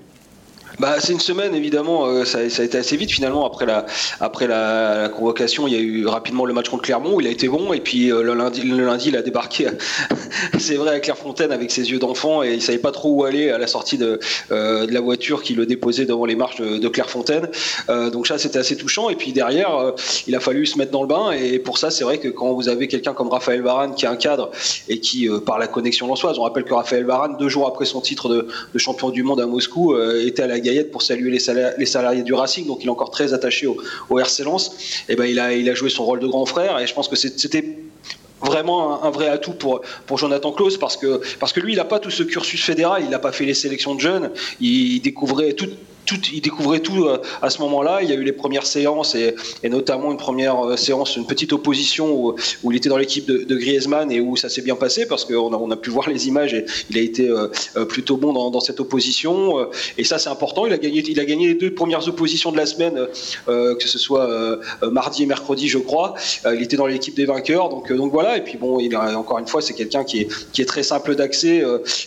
Bah, 0.80 0.96
c'est 0.98 1.12
une 1.12 1.20
semaine 1.20 1.54
évidemment, 1.54 2.06
euh, 2.06 2.24
ça, 2.24 2.38
a 2.38 2.42
été 2.42 2.76
assez 2.76 2.96
vite 2.96 3.12
finalement 3.12 3.46
après 3.46 3.64
la 3.64 3.86
après 4.18 4.48
la, 4.48 5.08
convocation. 5.08 5.68
Il 5.68 5.74
y 5.74 5.76
a 5.76 5.80
eu 5.80 6.06
rapidement 6.06 6.44
le 6.44 6.52
match 6.52 6.68
contre 6.68 6.82
Clermont 6.82 7.20
il 7.20 7.26
a 7.28 7.30
été 7.30 7.48
bon 7.48 7.72
et 7.72 7.80
puis 7.80 8.10
euh, 8.10 8.22
le 8.22 8.34
lundi 8.34 9.08
il 9.08 9.16
a 9.16 9.22
débarqué. 9.22 9.68
c'est 10.58 10.74
vrai 10.74 10.96
à 10.96 11.00
Clairefontaine 11.00 11.52
avec 11.52 11.70
ses 11.70 11.92
yeux 11.92 11.98
d'enfant 11.98 12.42
et 12.42 12.54
il 12.54 12.62
savait 12.62 12.78
pas 12.78 12.90
trop 12.90 13.10
où 13.10 13.24
aller 13.24 13.50
à 13.50 13.58
la 13.58 13.68
sortie 13.68 13.98
de, 13.98 14.18
euh, 14.50 14.86
de 14.86 14.92
la 14.92 15.00
voiture 15.00 15.42
qui 15.42 15.54
le 15.54 15.64
déposait 15.64 16.06
devant 16.06 16.24
les 16.24 16.34
marches 16.34 16.60
de, 16.60 16.78
de 16.78 16.88
Clairefontaine. 16.88 17.48
donc 18.12 18.26
ça 18.26 18.38
c'était 18.38 18.58
assez 18.58 18.76
touchant 18.76 19.10
et 19.10 19.14
puis 19.14 19.32
derrière 19.32 19.92
il 20.26 20.34
a 20.34 20.40
fallu 20.40 20.66
se 20.66 20.76
mettre 20.76 20.90
dans 20.90 21.02
le 21.02 21.08
bain 21.08 21.30
et 21.30 21.58
pour 21.58 21.78
ça 21.78 21.90
c'est 21.90 22.04
vrai 22.04 22.18
que 22.18 22.28
quand 22.28 22.52
vous 22.52 22.68
avez 22.68 22.88
quelqu'un 22.88 23.14
comme 23.14 23.28
Raphaël 23.28 23.62
Varane 23.62 23.94
qui 23.94 24.06
est 24.06 24.08
un 24.08 24.16
cadre 24.16 24.50
et 24.88 24.98
qui 24.98 25.28
par 25.46 25.58
la 25.58 25.68
connexion 25.68 26.08
lançoise, 26.08 26.38
on 26.38 26.42
rappelle 26.42 26.64
que 26.64 26.74
Raphaël 26.74 27.04
Varane 27.04 27.36
deux 27.38 27.48
jours 27.48 27.68
après 27.68 27.84
son 27.84 28.00
titre 28.00 28.28
de, 28.28 28.48
de 28.72 28.78
champion 28.78 29.10
du 29.10 29.22
monde 29.22 29.40
à 29.40 29.46
Moscou 29.46 29.96
était 29.98 30.42
à 30.42 30.46
la 30.46 30.60
Gaillette 30.64 30.90
pour 30.90 31.02
saluer 31.02 31.30
les, 31.30 31.86
salariés, 31.86 32.22
du 32.22 32.34
Racing, 32.34 32.66
donc 32.66 32.78
il 32.82 32.86
est 32.86 32.90
encore 32.90 33.10
très 33.10 33.32
attaché 33.32 33.66
au, 33.66 34.18
RC 34.18 34.44
Lens. 34.44 35.04
Et 35.08 35.12
eh 35.12 35.16
ben 35.16 35.26
il 35.26 35.38
a, 35.38 35.74
joué 35.74 35.90
son 35.90 36.04
rôle 36.04 36.20
de 36.20 36.26
grand 36.26 36.46
frère 36.46 36.78
et 36.78 36.86
je 36.86 36.94
pense 36.94 37.08
que 37.08 37.16
c'était 37.16 37.64
vraiment 38.40 39.04
un, 39.04 39.10
vrai 39.10 39.28
atout 39.28 39.52
pour, 39.52 39.80
pour 40.06 40.18
Jonathan 40.18 40.52
Klaus 40.52 40.76
parce 40.76 40.96
que, 40.96 41.20
parce 41.38 41.52
que 41.52 41.60
lui, 41.60 41.72
il 41.72 41.76
n'a 41.76 41.84
pas 41.84 41.98
tout 41.98 42.10
ce 42.10 42.22
cursus 42.22 42.62
fédéral, 42.62 43.02
il 43.04 43.10
n'a 43.10 43.18
pas 43.18 43.32
fait 43.32 43.44
les 43.44 43.54
sélections 43.54 43.94
de 43.94 44.00
jeunes, 44.00 44.30
il 44.60 45.00
découvrait 45.00 45.52
tout, 45.52 45.70
tout, 46.04 46.20
il 46.32 46.40
découvrait 46.40 46.80
tout 46.80 47.04
euh, 47.04 47.18
à 47.42 47.50
ce 47.50 47.60
moment-là. 47.60 48.00
Il 48.02 48.08
y 48.08 48.12
a 48.12 48.16
eu 48.16 48.22
les 48.22 48.32
premières 48.32 48.66
séances 48.66 49.14
et, 49.14 49.34
notamment 49.68 50.10
une 50.10 50.18
première 50.18 50.64
euh, 50.64 50.76
séance, 50.76 51.16
une 51.16 51.26
petite 51.26 51.52
opposition 51.52 52.12
où, 52.12 52.34
où 52.62 52.72
il 52.72 52.76
était 52.76 52.88
dans 52.88 52.96
l'équipe 52.96 53.26
de, 53.26 53.54
Griezmann 53.54 54.10
et 54.10 54.20
où 54.20 54.36
ça 54.36 54.48
s'est 54.48 54.62
bien 54.62 54.74
passé 54.74 55.06
parce 55.06 55.24
qu'on 55.24 55.52
a, 55.52 55.56
on 55.56 55.70
a 55.70 55.76
pu 55.76 55.90
voir 55.90 56.08
les 56.08 56.26
images 56.26 56.54
et 56.54 56.64
il 56.90 56.98
a 56.98 57.00
été 57.00 57.28
euh, 57.28 57.48
plutôt 57.84 58.16
bon 58.16 58.32
dans, 58.32 58.50
dans, 58.50 58.60
cette 58.60 58.80
opposition. 58.80 59.68
Et 59.98 60.04
ça, 60.04 60.18
c'est 60.18 60.28
important. 60.28 60.66
Il 60.66 60.72
a 60.72 60.78
gagné, 60.78 61.04
il 61.06 61.20
a 61.20 61.24
gagné 61.24 61.48
les 61.48 61.54
deux 61.54 61.72
premières 61.72 62.06
oppositions 62.08 62.50
de 62.50 62.56
la 62.56 62.66
semaine, 62.66 63.06
que 63.46 63.88
ce 63.88 63.98
soit 63.98 64.58
mardi 64.90 65.22
et 65.22 65.26
mercredi, 65.26 65.68
je 65.68 65.78
crois. 65.78 66.14
il 66.46 66.62
était 66.62 66.76
dans 66.76 66.86
l'équipe 66.86 67.14
des 67.14 67.26
vainqueurs. 67.26 67.68
Donc, 67.68 67.92
donc 67.92 68.12
voilà. 68.12 68.38
Et 68.38 68.42
puis 68.42 68.56
bon, 68.56 68.80
il 68.80 68.94
a, 68.94 69.18
encore 69.18 69.38
une 69.38 69.46
fois, 69.46 69.60
c'est 69.60 69.74
quelqu'un 69.74 70.04
qui 70.04 70.22
est, 70.22 70.28
qui 70.52 70.62
est 70.62 70.66
très 70.66 70.82
simple 70.82 71.14
d'accès 71.14 71.62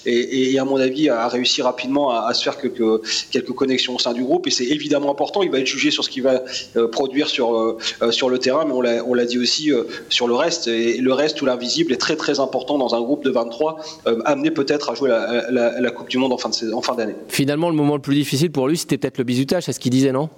et, 0.06 0.52
et, 0.52 0.60
à 0.60 0.66
mon 0.66 0.78
avis 0.78 1.10
a 1.10 1.28
réussi 1.28 1.62
rapidement 1.62 2.12
à, 2.12 2.28
à 2.28 2.34
se 2.34 2.44
faire 2.44 2.58
quelques 2.58 3.54
connexions 3.54 3.87
au 3.96 4.00
sein 4.00 4.14
du 4.14 4.24
groupe 4.24 4.48
et 4.48 4.52
c'est 4.52 4.66
évidemment 4.66 5.12
important. 5.12 5.42
Il 5.42 5.52
va 5.52 5.60
être 5.60 5.68
jugé 5.68 5.92
sur 5.92 6.04
ce 6.04 6.10
qu'il 6.10 6.24
va 6.24 6.44
euh, 6.76 6.88
produire 6.88 7.28
sur, 7.28 7.56
euh, 7.56 7.78
euh, 8.02 8.12
sur 8.12 8.30
le 8.30 8.40
terrain, 8.40 8.66
mais 8.66 8.74
on 8.74 9.14
l'a 9.14 9.26
dit 9.26 9.40
aussi 9.40 9.72
sur 10.10 10.28
le 10.28 10.36
reste. 10.36 10.68
Et 10.68 10.98
le 10.98 11.14
reste, 11.14 11.38
tout 11.38 11.46
l'invisible, 11.46 11.94
est 11.94 11.98
très 11.98 12.16
très 12.16 12.40
important 12.40 12.78
dans 12.78 12.96
un 12.96 13.02
groupe 13.02 13.24
de 13.24 13.32
23, 13.32 13.78
amené 14.26 14.52
peut-être 14.52 14.92
à 14.92 14.96
jouer 14.96 15.10
la, 15.10 15.92
Coupe 15.92 16.10
du 16.10 16.18
Monde 16.18 16.34
en 16.34 16.38
fin 16.38 16.50
d'année. 16.50 16.74
En 16.74 16.82
fin 16.82 16.96
Finalement, 17.30 17.70
le 17.70 17.76
moment 17.76 17.96
le 17.96 18.02
plus 18.02 18.16
difficile 18.16 18.52
pour 18.52 18.68
lui, 18.68 18.78
c'était 18.78 18.98
peut-être 18.98 19.18
le 19.18 19.24
bizutage, 19.24 19.64
c'est 19.64 19.74
ce 19.74 19.80
qu'il 19.80 19.92
disait, 19.92 20.12
non? 20.12 20.30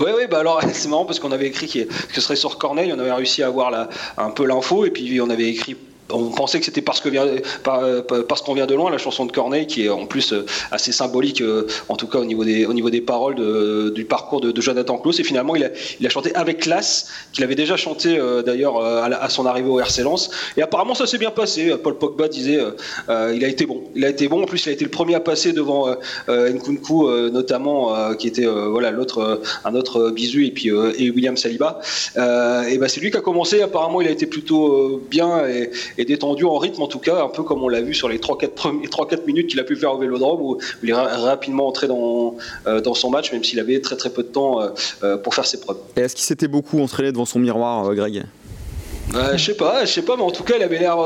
Oui, 0.00 0.10
oui, 0.16 0.24
bah 0.30 0.40
alors 0.40 0.60
c'est 0.72 0.88
marrant 0.88 1.04
parce 1.04 1.20
qu'on 1.20 1.32
avait 1.32 1.46
écrit 1.46 1.66
que 1.66 2.14
ce 2.14 2.20
serait 2.20 2.36
sur 2.36 2.58
Corneille, 2.58 2.92
on 2.94 2.98
avait 2.98 3.12
réussi 3.12 3.42
à 3.42 3.48
avoir 3.48 3.70
la, 3.70 3.88
un 4.16 4.30
peu 4.30 4.46
l'info, 4.46 4.84
et 4.84 4.90
puis 4.90 5.20
on 5.20 5.30
avait 5.30 5.48
écrit 5.48 5.76
on 6.10 6.30
pensait 6.30 6.58
que 6.58 6.66
c'était 6.66 6.82
parce 6.82 7.00
qu'on 7.00 7.10
vient 7.10 8.66
de 8.66 8.74
loin 8.74 8.90
la 8.90 8.98
chanson 8.98 9.24
de 9.24 9.32
Corneille 9.32 9.66
qui 9.66 9.86
est 9.86 9.88
en 9.88 10.06
plus 10.06 10.32
euh, 10.32 10.44
assez 10.70 10.92
symbolique 10.92 11.40
euh, 11.40 11.66
en 11.88 11.96
tout 11.96 12.06
cas 12.06 12.18
au 12.18 12.24
niveau 12.24 12.44
des 12.90 13.00
paroles 13.00 13.36
du 13.92 14.04
parcours 14.04 14.40
de, 14.40 14.60
Jonathan 14.60 14.98
Klaus 14.98 15.18
et 15.20 15.24
finalement 15.24 15.56
il 15.56 15.64
a, 15.64 16.08
chanté 16.08 16.34
avec 16.34 16.60
classe 16.60 17.08
qu'il 17.32 17.42
avait 17.42 17.54
déjà 17.54 17.76
chanté 17.76 18.18
euh, 18.18 18.42
d'ailleurs 18.42 18.78
à, 18.80 19.28
son 19.28 19.46
arrivée 19.46 19.68
au 19.68 19.80
RC 19.80 20.02
Lens. 20.02 20.30
Et 20.56 20.62
apparemment 20.62 20.94
ça 20.94 21.06
s'est 21.06 21.18
bien 21.18 21.30
passé. 21.30 21.74
Paul 21.82 21.98
Pogba 21.98 22.28
disait 22.28 22.58
il 23.08 23.44
a 23.44 23.48
été 23.48 23.66
bon. 23.66 23.82
Il 23.94 24.04
a 24.04 24.10
été 24.10 24.28
bon. 24.28 24.42
En 24.42 24.46
plus 24.46 24.64
il 24.66 24.68
a 24.68 24.72
été 24.72 24.84
le 24.84 24.90
premier 24.90 25.14
à 25.14 25.20
passer 25.20 25.52
devant 25.52 25.88
Nkunku 26.28 27.30
notamment 27.30 28.14
qui 28.14 28.28
était 28.28 28.46
voilà 28.46 28.90
l'autre 28.90 29.40
un 29.64 29.74
autre 29.74 30.10
bisu 30.10 30.46
et 30.46 30.50
puis 30.50 30.68
et 30.68 31.10
William 31.10 31.36
Saliba. 31.36 31.80
Et 32.16 32.78
ben 32.78 32.88
c'est 32.88 33.00
lui 33.00 33.10
qui 33.10 33.16
a 33.16 33.20
commencé. 33.20 33.62
Apparemment 33.62 34.00
il 34.00 34.08
a 34.08 34.10
été 34.10 34.26
plutôt 34.26 35.02
bien 35.10 35.42
et 35.98 36.04
détendu 36.04 36.44
en 36.44 36.58
rythme 36.58 36.82
en 36.82 36.86
tout 36.86 36.98
cas, 36.98 37.22
un 37.22 37.28
peu 37.28 37.42
comme 37.42 37.62
on 37.62 37.68
l'a 37.68 37.80
vu 37.80 37.94
sur 37.94 38.08
les 38.08 38.18
3-4 38.18 39.26
minutes 39.26 39.48
qu'il 39.48 39.60
a 39.60 39.64
pu 39.64 39.76
faire 39.76 39.92
au 39.92 39.98
Vélodrome 39.98 40.40
où 40.40 40.58
il 40.82 40.90
est 40.90 40.94
rapidement 40.94 41.68
entré 41.68 41.86
dans, 41.86 42.36
euh, 42.66 42.80
dans 42.80 42.94
son 42.94 43.10
match 43.10 43.32
même 43.32 43.44
s'il 43.44 43.60
avait 43.60 43.80
très 43.80 43.96
très 43.96 44.10
peu 44.10 44.22
de 44.22 44.28
temps 44.28 44.60
euh, 44.60 44.68
euh, 45.02 45.16
pour 45.16 45.34
faire 45.34 45.46
ses 45.46 45.60
preuves. 45.60 45.78
Et 45.96 46.00
est-ce 46.00 46.14
qu'il 46.14 46.24
s'était 46.24 46.48
beaucoup 46.48 46.80
entraîné 46.80 47.12
devant 47.12 47.24
son 47.24 47.38
miroir, 47.38 47.94
Greg? 47.94 48.24
Je 49.12 49.36
sais 49.36 49.54
pas, 49.54 49.84
je 49.84 49.92
sais 49.92 50.02
pas, 50.02 50.16
mais 50.16 50.22
en 50.22 50.30
tout 50.30 50.42
cas, 50.42 50.54
il 50.56 50.62
avait 50.62 50.78
l'air. 50.78 50.96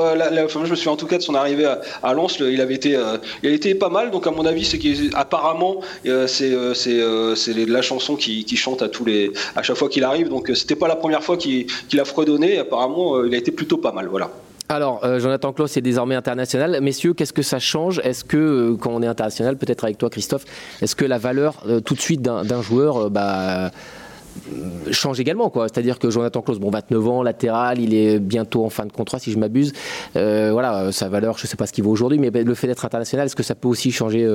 je 0.48 0.58
me 0.58 0.76
souviens 0.76 0.92
en 0.92 0.96
tout 0.96 1.08
cas 1.08 1.18
de 1.18 1.22
son 1.22 1.34
arrivée 1.34 1.66
à, 2.02 2.14
Lens, 2.14 2.38
il 2.38 2.60
avait 2.60 2.76
été, 2.76 2.96
il 3.42 3.48
a 3.50 3.52
été 3.52 3.74
pas 3.74 3.88
mal. 3.90 4.12
Donc 4.12 4.26
à 4.26 4.30
mon 4.30 4.46
avis, 4.46 4.64
c'est 4.64 4.78
qu'apparemment, 4.78 5.80
c'est 6.04 6.54
c'est 6.72 7.66
la 7.66 7.82
chanson 7.82 8.14
qui, 8.14 8.56
chante 8.56 8.82
à 8.82 8.88
tous 8.88 9.04
les, 9.04 9.32
à 9.56 9.62
chaque 9.62 9.76
fois 9.76 9.88
qu'il 9.88 10.04
arrive. 10.04 10.28
Donc 10.28 10.50
c'était 10.54 10.76
pas 10.76 10.88
la 10.88 10.96
première 10.96 11.24
fois 11.24 11.36
qu'il 11.36 11.66
a 11.98 12.04
fredonné. 12.04 12.58
Apparemment, 12.58 13.24
il 13.24 13.34
a 13.34 13.36
été 13.36 13.50
plutôt 13.50 13.78
pas 13.78 13.92
mal, 13.92 14.06
voilà. 14.06 14.30
Alors, 14.70 15.00
euh, 15.02 15.18
Jonathan 15.18 15.54
Klaus 15.54 15.74
est 15.78 15.80
désormais 15.80 16.14
international. 16.14 16.78
Messieurs, 16.82 17.14
qu'est-ce 17.14 17.32
que 17.32 17.42
ça 17.42 17.58
change? 17.58 18.02
Est-ce 18.04 18.22
que, 18.22 18.36
euh, 18.36 18.76
quand 18.76 18.90
on 18.92 19.02
est 19.02 19.06
international, 19.06 19.56
peut-être 19.56 19.84
avec 19.84 19.96
toi, 19.96 20.10
Christophe, 20.10 20.44
est-ce 20.82 20.94
que 20.94 21.06
la 21.06 21.16
valeur 21.16 21.62
euh, 21.66 21.80
tout 21.80 21.94
de 21.94 22.00
suite 22.00 22.20
d'un 22.20 22.62
joueur 22.62 23.08
bah, 23.08 23.70
change 24.92 25.18
également 25.18 25.50
c'est-à-dire 25.54 25.98
que 25.98 26.10
Jonathan 26.10 26.42
Klaus 26.42 26.60
bon 26.60 26.70
29 26.70 27.08
ans 27.08 27.22
latéral 27.24 27.80
il 27.80 27.92
est 27.92 28.20
bientôt 28.20 28.64
en 28.64 28.70
fin 28.70 28.86
de 28.86 28.92
contrat 28.92 29.18
si 29.18 29.32
je 29.32 29.38
m'abuse. 29.38 29.72
Voilà 30.14 30.92
sa 30.92 31.08
valeur 31.08 31.38
je 31.38 31.46
sais 31.46 31.56
pas 31.56 31.66
ce 31.66 31.72
qu'il 31.72 31.82
vaut 31.82 31.90
aujourd'hui 31.90 32.18
mais 32.18 32.30
le 32.30 32.54
fait 32.54 32.68
d'être 32.68 32.84
international 32.84 33.26
est-ce 33.26 33.34
que 33.34 33.42
ça 33.42 33.56
peut 33.56 33.66
aussi 33.66 33.90
changer 33.90 34.28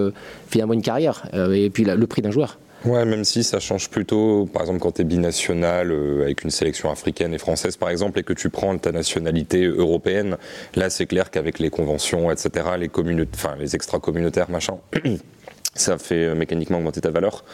finalement 0.50 0.74
une 0.74 0.82
carrière 0.82 1.24
et 1.54 1.70
puis 1.70 1.86
le 1.86 2.08
prix 2.08 2.22
d'un 2.22 2.32
joueur? 2.32 2.58
Ouais, 2.86 3.06
même 3.06 3.24
si 3.24 3.46
ça 3.46 3.62
change 3.62 3.90
plutôt, 3.90 4.46
par 4.52 4.64
exemple, 4.64 4.80
quand 4.80 4.92
tu 4.92 5.02
es 5.02 5.06
binational 5.06 5.92
euh, 5.92 6.24
avec 6.24 6.44
une 6.44 6.52
sélection 6.52 6.92
africaine 6.92 7.34
et 7.34 7.38
française, 7.38 7.78
par 7.78 7.90
exemple, 7.90 8.20
et 8.20 8.24
que 8.24 8.34
tu 8.34 8.50
prends 8.50 8.78
ta 8.78 8.92
nationalité 8.92 9.64
européenne, 9.64 10.38
là, 10.76 10.90
c'est 10.90 11.06
clair 11.06 11.32
qu'avec 11.32 11.60
les 11.60 11.70
conventions, 11.70 12.30
etc., 12.30 12.66
les, 12.78 12.92
enfin, 13.34 13.56
les 13.58 13.76
extra-communautaires, 13.76 14.52
machin, 14.52 14.80
ça 15.76 15.98
fait 15.98 16.26
euh, 16.26 16.36
mécaniquement 16.36 16.80
augmenter 16.80 17.00
ta 17.00 17.10
valeur. 17.10 17.46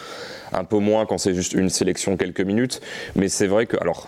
Un 0.53 0.63
peu 0.63 0.77
moins 0.77 1.05
quand 1.05 1.17
c'est 1.17 1.33
juste 1.33 1.53
une 1.53 1.69
sélection 1.69 2.17
quelques 2.17 2.41
minutes, 2.41 2.81
mais 3.15 3.29
c'est 3.29 3.47
vrai 3.47 3.65
que, 3.65 3.77
alors, 3.77 4.07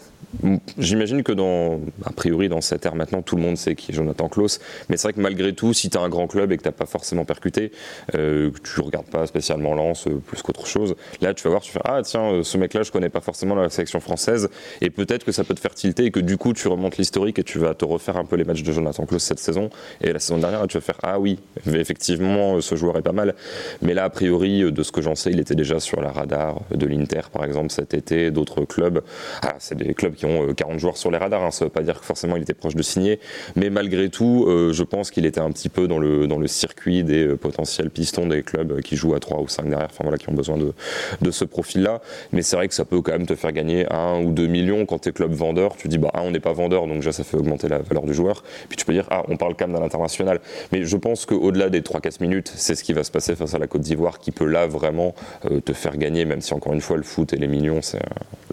j'imagine 0.77 1.23
que 1.23 1.31
dans, 1.31 1.79
a 2.05 2.11
priori, 2.11 2.49
dans 2.49 2.61
cette 2.61 2.85
ère 2.85 2.95
maintenant, 2.95 3.21
tout 3.21 3.35
le 3.35 3.41
monde 3.41 3.57
sait 3.57 3.75
qui 3.75 3.91
est 3.91 3.95
Jonathan 3.95 4.29
Klaus, 4.29 4.59
mais 4.89 4.97
c'est 4.97 5.03
vrai 5.07 5.13
que 5.13 5.19
malgré 5.19 5.53
tout, 5.53 5.73
si 5.73 5.89
tu 5.89 5.97
as 5.97 6.01
un 6.01 6.09
grand 6.09 6.27
club 6.27 6.51
et 6.51 6.57
que 6.57 6.63
tu 6.63 6.71
pas 6.71 6.85
forcément 6.85 7.25
percuté, 7.25 7.71
euh, 8.15 8.49
que 8.51 8.59
tu 8.59 8.79
regardes 8.81 9.07
pas 9.07 9.27
spécialement 9.27 9.75
Lens 9.75 10.07
euh, 10.07 10.21
plus 10.25 10.41
qu'autre 10.41 10.65
chose, 10.65 10.95
là, 11.19 11.33
tu 11.33 11.43
vas 11.43 11.49
voir, 11.49 11.61
tu 11.61 11.71
fais, 11.71 11.81
ah 11.83 12.01
tiens, 12.03 12.31
euh, 12.31 12.43
ce 12.43 12.57
mec-là, 12.57 12.83
je 12.83 12.91
connais 12.91 13.09
pas 13.09 13.19
forcément 13.19 13.55
la 13.55 13.69
sélection 13.69 13.99
française, 13.99 14.49
et 14.79 14.89
peut-être 14.89 15.25
que 15.25 15.31
ça 15.31 15.43
peut 15.43 15.53
te 15.53 15.59
faire 15.59 15.75
tilter 15.75 16.05
et 16.05 16.11
que 16.11 16.19
du 16.19 16.37
coup, 16.37 16.53
tu 16.53 16.67
remontes 16.67 16.97
l'historique 16.97 17.39
et 17.39 17.43
tu 17.43 17.59
vas 17.59 17.73
te 17.73 17.85
refaire 17.85 18.17
un 18.17 18.25
peu 18.25 18.37
les 18.37 18.45
matchs 18.45 18.63
de 18.63 18.71
Jonathan 18.71 19.05
Klaus 19.05 19.23
cette 19.23 19.39
saison, 19.39 19.69
et 20.01 20.13
la 20.13 20.19
saison 20.19 20.37
dernière, 20.37 20.65
tu 20.67 20.77
vas 20.77 20.81
faire, 20.81 20.97
ah 21.03 21.19
oui, 21.19 21.39
effectivement, 21.73 22.61
ce 22.61 22.75
joueur 22.75 22.97
est 22.97 23.01
pas 23.01 23.11
mal, 23.11 23.35
mais 23.81 23.93
là, 23.93 24.05
a 24.05 24.09
priori, 24.09 24.71
de 24.71 24.83
ce 24.83 24.91
que 24.91 25.01
j'en 25.01 25.15
sais, 25.15 25.31
il 25.31 25.39
était 25.39 25.55
déjà 25.55 25.79
sur 25.79 26.01
la 26.01 26.11
radar 26.11 26.30
de 26.31 26.85
l'Inter, 26.85 27.21
par 27.31 27.43
exemple, 27.43 27.71
cet 27.71 27.93
été, 27.93 28.31
d'autres 28.31 28.65
clubs. 28.65 29.01
Ah, 29.41 29.55
c'est 29.59 29.77
des 29.77 29.93
clubs 29.93 30.13
qui 30.13 30.25
ont 30.25 30.49
euh, 30.49 30.53
40 30.53 30.79
joueurs 30.79 30.97
sur 30.97 31.11
les 31.11 31.17
radars, 31.17 31.43
hein, 31.43 31.51
ça 31.51 31.65
veut 31.65 31.71
pas 31.71 31.81
dire 31.81 31.99
que 31.99 32.05
forcément 32.05 32.35
il 32.35 32.43
était 32.43 32.53
proche 32.53 32.75
de 32.75 32.81
signer, 32.81 33.19
mais 33.55 33.69
malgré 33.69 34.09
tout, 34.09 34.45
euh, 34.47 34.73
je 34.73 34.83
pense 34.83 35.11
qu'il 35.11 35.25
était 35.25 35.39
un 35.39 35.51
petit 35.51 35.69
peu 35.69 35.87
dans 35.87 35.99
le, 35.99 36.47
circuit 36.47 37.03
des 37.03 37.27
euh, 37.27 37.37
potentiels 37.37 37.89
pistons 37.89 38.27
des 38.27 38.41
clubs 38.43 38.81
qui 38.81 38.95
jouent 38.95 39.13
à 39.13 39.19
3 39.19 39.41
ou 39.41 39.47
5 39.47 39.69
derrière, 39.69 39.89
voilà, 40.01 40.17
qui 40.17 40.29
ont 40.29 40.33
besoin 40.33 40.57
de, 40.57 41.31
ce 41.31 41.45
profil-là. 41.45 42.01
Mais 42.33 42.41
c'est 42.41 42.55
vrai 42.55 42.67
que 42.67 42.73
ça 42.73 42.83
peut 42.83 43.01
quand 43.01 43.13
même 43.13 43.25
te 43.25 43.35
faire 43.35 43.51
gagner 43.51 43.85
1 43.91 44.23
ou 44.23 44.31
2 44.31 44.47
millions 44.47 44.85
quand 44.85 44.99
tu 44.99 45.09
es 45.09 45.11
club 45.11 45.31
vendeur. 45.31 45.75
Tu 45.77 45.87
dis, 45.87 45.97
bah, 45.97 46.09
ah, 46.13 46.21
on 46.23 46.31
n'est 46.31 46.39
pas 46.39 46.51
vendeur, 46.51 46.87
donc 46.87 46.97
déjà 46.97 47.11
ça 47.11 47.23
fait 47.23 47.37
augmenter 47.37 47.69
la 47.69 47.77
valeur 47.79 48.03
du 48.03 48.13
joueur. 48.13 48.43
Puis 48.67 48.77
tu 48.77 48.85
peux 48.85 48.93
dire, 48.93 49.07
ah, 49.11 49.23
on 49.29 49.37
parle 49.37 49.55
quand 49.55 49.67
même 49.67 49.77
d'un 49.77 49.85
international. 49.85 50.41
Mais 50.71 50.83
je 50.83 50.97
pense 50.97 51.25
qu'au-delà 51.25 51.69
des 51.69 51.81
3-4 51.81 52.21
minutes, 52.21 52.51
c'est 52.55 52.75
ce 52.75 52.83
qui 52.83 52.93
va 52.93 53.03
se 53.03 53.11
passer 53.11 53.35
face 53.35 53.53
à 53.53 53.59
la 53.59 53.67
Côte 53.67 53.81
d'Ivoire 53.81 54.19
qui 54.19 54.31
peut 54.31 54.45
là 54.45 54.67
vraiment 54.67 55.13
euh, 55.45 55.61
te 55.61 55.73
faire 55.73 55.97
gagner, 55.97 56.20
même 56.25 56.41
si 56.41 56.53
encore 56.53 56.73
une 56.73 56.81
fois 56.81 56.97
le 56.97 57.03
foot 57.03 57.33
et 57.33 57.37
les 57.37 57.47
millions, 57.47 57.79
euh, 57.93 57.99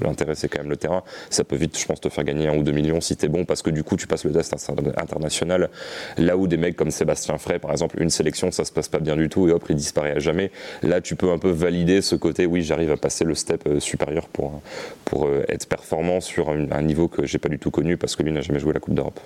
l'intérêt 0.02 0.34
c'est 0.34 0.48
quand 0.48 0.60
même 0.60 0.70
le 0.70 0.76
terrain. 0.76 1.02
Ça 1.30 1.44
peut 1.44 1.56
vite, 1.56 1.78
je 1.78 1.87
pense, 1.87 2.00
te 2.00 2.08
faire 2.08 2.25
gagner 2.25 2.48
1 2.48 2.56
ou 2.56 2.62
2 2.62 2.72
millions 2.72 3.00
si 3.00 3.16
t'es 3.16 3.28
bon, 3.28 3.44
parce 3.44 3.62
que 3.62 3.70
du 3.70 3.84
coup 3.84 3.96
tu 3.96 4.06
passes 4.06 4.25
le 4.25 4.32
test 4.32 4.54
international. 4.96 5.70
Là 6.16 6.37
où 6.37 6.46
des 6.46 6.56
mecs 6.56 6.76
comme 6.76 6.90
Sébastien 6.90 7.38
Frey, 7.38 7.58
par 7.58 7.70
exemple, 7.70 8.00
une 8.02 8.10
sélection, 8.10 8.50
ça 8.50 8.64
se 8.64 8.72
passe 8.72 8.88
pas 8.88 9.00
bien 9.00 9.16
du 9.16 9.28
tout 9.28 9.48
et 9.48 9.52
hop, 9.52 9.64
il 9.68 9.76
disparaît 9.76 10.12
à 10.12 10.18
jamais. 10.18 10.50
Là, 10.82 11.00
tu 11.00 11.16
peux 11.16 11.30
un 11.30 11.38
peu 11.38 11.50
valider 11.50 12.02
ce 12.02 12.16
côté, 12.16 12.46
oui, 12.46 12.62
j'arrive 12.62 12.92
à 12.92 12.96
passer 12.96 13.25
le 13.25 13.34
step 13.34 13.64
euh, 13.66 13.80
supérieur 13.80 14.28
pour, 14.28 14.60
pour 15.04 15.26
euh, 15.26 15.44
être 15.48 15.66
performant 15.66 16.20
sur 16.20 16.50
un, 16.50 16.70
un 16.70 16.82
niveau 16.82 17.08
que 17.08 17.26
j'ai 17.26 17.38
pas 17.38 17.48
du 17.48 17.58
tout 17.58 17.70
connu 17.70 17.96
parce 17.96 18.16
que 18.16 18.22
lui 18.22 18.32
n'a 18.32 18.40
jamais 18.40 18.60
joué 18.60 18.72
la 18.72 18.80
Coupe 18.80 18.94
d'Europe. 18.94 19.20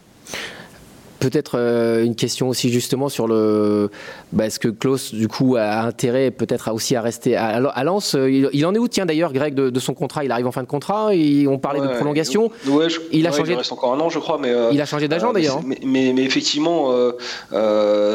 Peut-être 1.23 1.53
euh, 1.57 2.05
une 2.05 2.17
question 2.17 2.49
aussi 2.49 2.73
justement 2.73 3.09
sur 3.09 3.29
le. 3.29 3.91
Bah, 4.33 4.47
Est-ce 4.47 4.59
que 4.59 4.67
Klaus, 4.69 5.15
du 5.15 5.29
coup, 5.29 5.55
a 5.57 5.83
intérêt 5.83 6.33
peut-être 6.33 6.73
aussi 6.73 6.97
à 6.97 7.01
rester 7.01 7.37
à, 7.37 7.57
à 7.69 7.85
Lens 7.85 8.17
euh, 8.17 8.29
il, 8.29 8.49
il 8.53 8.67
en 8.67 8.75
est 8.75 8.79
où, 8.79 8.89
tiens 8.89 9.07
d'ailleurs, 9.07 9.33
Greg, 9.33 9.55
de, 9.55 9.71
de 9.71 9.81
son 9.81 9.95
contrat? 9.95 10.25
Il 10.25 10.33
arrive 10.33 10.49
en 10.49 10.53
fin 10.53 10.63
de 10.65 10.67
contrat 10.69 11.15
et 11.15 11.47
on 11.47 11.59
parlait 11.59 11.81
de 11.81 11.87
prolongation. 11.95 12.51
ouais, 12.67 12.91
je- 12.91 12.99
Il 13.13 13.25
a 13.27 13.31
ouais, 13.31 13.37
changé- 13.39 13.53
Il 13.53 13.57
reste 13.59 13.71
encore 13.71 13.95
un 13.95 14.01
an, 14.01 14.09
je 14.09 14.19
crois, 14.19 14.39
mais. 14.43 14.51
euh, 14.51 14.71
Il 14.73 14.81
a 14.81 14.85
changé 14.85 15.07
d'agent 15.07 15.33
d'ailleurs. 15.33 15.61
mais, 15.65 15.79
mais, 15.85 16.13
mais 16.13 16.23
effectivement, 16.25 16.91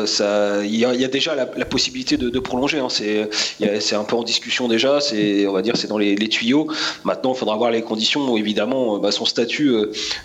ça, 0.06 0.64
il 0.66 0.76
y, 0.76 0.86
a 0.86 0.94
il 0.94 1.02
y 1.02 1.06
a 1.06 1.08
déjà 1.08 1.36
la, 1.36 1.48
la 1.56 1.66
possibilité 1.66 2.18
de, 2.18 2.30
de 2.30 2.40
prolonger. 2.40 2.80
hein. 2.80 2.88
C'est, 2.90 3.96
un 3.96 4.04
peu 4.04 4.16
en 4.16 4.24
discussion 4.24 4.68
déjà. 4.68 5.00
C'est, 5.00 5.48
on 5.48 5.54
va 5.54 5.62
dire, 5.62 5.78
c'est 5.78 5.88
dans 5.88 5.98
les, 5.98 6.16
les 6.16 6.28
tuyaux. 6.30 6.68
Maintenant, 7.04 7.34
il 7.34 7.38
faudra 7.38 7.56
voir 7.56 7.72
les 7.72 7.82
conditions. 7.82 8.36
Évidemment, 8.38 9.00
bah, 9.00 9.12
son 9.12 9.26
statut 9.26 9.74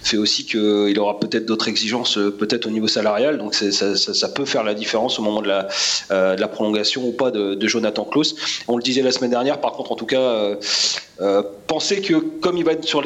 fait 0.02 0.16
aussi 0.16 0.44
qu'il 0.44 0.98
aura 0.98 1.18
peut-être 1.20 1.46
d'autres 1.46 1.68
exigences, 1.68 2.18
peut-être 2.38 2.66
niveau 2.72 2.88
salarial. 2.88 3.38
Donc, 3.38 3.54
ça, 3.54 4.28
peut 4.28 4.44
faire 4.44 4.64
la 4.64 4.74
différence 4.74 5.18
au 5.18 5.22
moment 5.22 5.42
de 5.42 5.48
la, 5.48 5.68
euh, 6.10 6.36
prolongation 6.48 7.06
ou 7.06 7.12
pas 7.12 7.30
de, 7.30 7.54
de 7.54 7.68
Jonathan 7.68 8.04
Klaus. 8.04 8.34
On 8.68 8.76
le 8.76 8.82
disait 8.82 9.02
la 9.02 9.12
semaine 9.12 9.30
dernière. 9.30 9.60
Par 9.60 9.72
contre, 9.72 9.92
en 9.92 9.96
tout 9.96 10.06
cas. 10.06 10.56
Euh, 11.20 11.42
pensez 11.66 12.00
que 12.00 12.14
comme 12.14 12.56
il 12.56 12.64
va 12.64 12.72
être 12.72 12.84
sous 12.84 13.00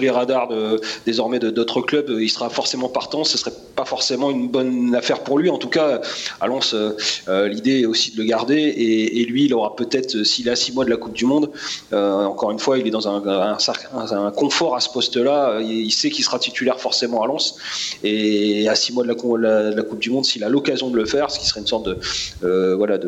les 0.00 0.10
radars 0.10 0.48
désormais 1.04 1.38
d'autres 1.38 1.80
clubs, 1.80 2.10
il 2.18 2.28
sera 2.28 2.50
forcément 2.50 2.88
partant. 2.88 3.24
Ce 3.24 3.38
serait 3.38 3.52
pas 3.74 3.84
forcément 3.84 4.30
une 4.30 4.48
bonne 4.48 4.94
affaire 4.94 5.20
pour 5.20 5.38
lui. 5.38 5.50
En 5.50 5.58
tout 5.58 5.68
cas, 5.68 6.00
à 6.40 6.46
Lens, 6.46 6.74
euh, 6.74 7.48
l'idée 7.48 7.80
est 7.80 7.86
aussi 7.86 8.12
de 8.12 8.18
le 8.18 8.24
garder. 8.24 8.56
Et, 8.56 9.24
lui, 9.26 9.46
il 9.46 9.54
aura 9.54 9.74
peut-être, 9.74 10.16
euh, 10.16 10.24
s'il 10.24 10.48
à 10.48 10.56
six 10.56 10.72
mois 10.72 10.84
de 10.84 10.90
la 10.90 10.96
Coupe 10.96 11.14
du 11.14 11.24
Monde, 11.24 11.50
encore 11.92 12.50
une 12.50 12.58
fois, 12.58 12.78
il 12.78 12.86
est 12.86 12.90
dans 12.90 13.08
un, 13.08 14.30
confort 14.30 14.76
à 14.76 14.80
ce 14.80 14.88
poste-là. 14.90 15.60
Il, 15.60 15.90
sait 15.90 16.10
qu'il 16.10 16.24
sera 16.24 16.38
titulaire 16.38 16.80
forcément 16.80 17.22
à 17.22 17.26
Lens. 17.26 17.56
Et 18.04 18.68
à 18.68 18.74
six 18.74 18.92
mois 18.92 19.04
de 19.04 19.08
la, 19.08 19.82
Coupe 19.82 19.98
du 19.98 20.10
Monde, 20.10 20.24
s'il 20.24 20.44
a 20.44 20.48
l'occasion 20.48 20.90
de 20.90 20.96
le 20.96 21.04
faire, 21.04 21.30
ce 21.30 21.38
qui 21.38 21.46
serait 21.46 21.60
une 21.60 21.66
sorte 21.66 21.86
de 21.86 22.74
voilà 22.76 22.98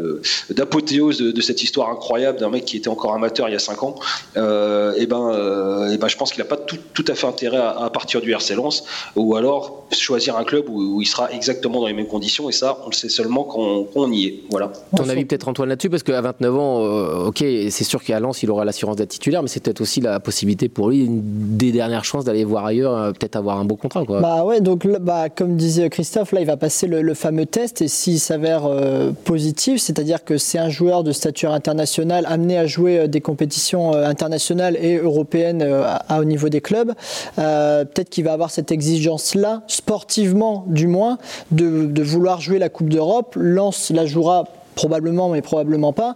d'apothéose 0.50 1.18
de, 1.18 1.30
de 1.30 1.40
cette 1.40 1.62
histoire 1.62 1.90
incroyable 1.90 2.38
d'un 2.38 2.50
mec 2.50 2.64
qui 2.64 2.76
était 2.76 2.88
encore 2.88 3.14
amateur 3.14 3.48
il 3.48 3.52
y 3.52 3.56
a 3.56 3.58
cinq 3.58 3.77
ans, 3.84 3.94
euh, 4.36 4.94
et 4.96 5.06
ben, 5.06 5.30
euh, 5.32 5.90
et 5.90 5.98
ben 5.98 6.08
je 6.08 6.16
pense 6.16 6.32
qu'il 6.32 6.42
n'a 6.42 6.48
pas 6.48 6.56
tout, 6.56 6.78
tout 6.94 7.04
à 7.08 7.14
fait 7.14 7.26
intérêt 7.26 7.58
à, 7.58 7.70
à 7.70 7.90
partir 7.90 8.20
du 8.20 8.32
RC 8.32 8.54
Lens 8.54 8.84
ou 9.16 9.36
alors 9.36 9.86
choisir 9.92 10.36
un 10.36 10.44
club 10.44 10.68
où, 10.68 10.96
où 10.96 11.02
il 11.02 11.06
sera 11.06 11.30
exactement 11.32 11.80
dans 11.80 11.86
les 11.86 11.92
mêmes 11.92 12.06
conditions 12.06 12.48
et 12.48 12.52
ça 12.52 12.78
on 12.84 12.88
le 12.88 12.94
sait 12.94 13.08
seulement 13.08 13.44
quand, 13.44 13.84
quand 13.84 14.00
on 14.00 14.12
y 14.12 14.26
est. 14.26 14.34
Voilà. 14.50 14.72
Ton 14.96 15.08
avis 15.08 15.24
peut-être 15.24 15.48
Antoine 15.48 15.68
là-dessus 15.68 15.90
parce 15.90 16.02
qu'à 16.02 16.20
29 16.20 16.56
ans, 16.56 16.84
euh, 16.84 17.26
ok, 17.26 17.38
c'est 17.38 17.84
sûr 17.84 18.02
qu'à 18.02 18.20
Lens 18.20 18.42
il 18.42 18.50
aura 18.50 18.64
l'assurance 18.64 18.96
d'être 18.96 19.10
titulaire, 19.10 19.42
mais 19.42 19.48
c'est 19.48 19.62
peut-être 19.62 19.80
aussi 19.80 20.00
la 20.00 20.20
possibilité 20.20 20.68
pour 20.68 20.90
lui 20.90 21.04
une 21.04 21.22
des 21.56 21.72
dernières 21.72 22.04
chances 22.04 22.24
d'aller 22.24 22.44
voir 22.44 22.66
ailleurs, 22.66 22.96
euh, 22.96 23.12
peut-être 23.12 23.36
avoir 23.36 23.58
un 23.58 23.64
beau 23.64 23.76
contrat 23.76 24.04
quoi. 24.04 24.20
Bah 24.20 24.44
ouais, 24.44 24.60
donc 24.60 24.84
là, 24.84 24.98
bah, 24.98 25.28
comme 25.28 25.56
disait 25.56 25.88
Christophe, 25.90 26.32
là 26.32 26.40
il 26.40 26.46
va 26.46 26.56
passer 26.56 26.86
le, 26.86 27.02
le 27.02 27.14
fameux 27.14 27.46
test 27.46 27.82
et 27.82 27.88
s'il 27.88 28.20
s'avère 28.20 28.66
euh, 28.66 29.12
positif, 29.24 29.80
c'est-à-dire 29.80 30.24
que 30.24 30.38
c'est 30.38 30.58
un 30.58 30.68
joueur 30.68 31.04
de 31.04 31.12
stature 31.12 31.52
internationale 31.52 32.24
amené 32.28 32.58
à 32.58 32.66
jouer 32.66 32.98
euh, 32.98 33.06
des 33.06 33.20
compétitions 33.20 33.67
euh, 33.74 34.04
internationales 34.04 34.76
et 34.80 34.96
européennes 34.96 35.62
euh, 35.62 35.94
au 36.10 36.24
niveau 36.24 36.48
des 36.48 36.60
clubs, 36.60 36.92
euh, 37.38 37.84
peut-être 37.84 38.10
qu'il 38.10 38.24
va 38.24 38.32
avoir 38.32 38.50
cette 38.50 38.72
exigence-là, 38.72 39.62
sportivement 39.66 40.64
du 40.66 40.86
moins, 40.86 41.18
de, 41.50 41.86
de 41.86 42.02
vouloir 42.02 42.40
jouer 42.40 42.58
la 42.58 42.68
Coupe 42.68 42.88
d'Europe. 42.88 43.34
Lens 43.36 43.90
la 43.90 44.06
jouera 44.06 44.44
probablement, 44.78 45.28
mais 45.28 45.42
probablement 45.42 45.92
pas, 45.92 46.14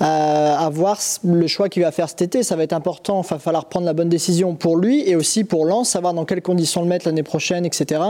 euh, 0.00 0.04
à 0.56 0.70
voir 0.70 1.00
le 1.24 1.48
choix 1.48 1.68
qu'il 1.68 1.82
va 1.82 1.90
faire 1.90 2.08
cet 2.08 2.22
été. 2.22 2.44
Ça 2.44 2.54
va 2.54 2.62
être 2.62 2.72
important, 2.72 3.22
il 3.24 3.28
va 3.28 3.40
falloir 3.40 3.64
prendre 3.64 3.86
la 3.86 3.92
bonne 3.92 4.08
décision 4.08 4.54
pour 4.54 4.76
lui 4.76 5.02
et 5.08 5.16
aussi 5.16 5.42
pour 5.42 5.64
Lens, 5.64 5.88
savoir 5.88 6.14
dans 6.14 6.24
quelles 6.24 6.40
conditions 6.40 6.80
le 6.82 6.86
mettre 6.86 7.08
l'année 7.08 7.24
prochaine, 7.24 7.66
etc. 7.66 8.00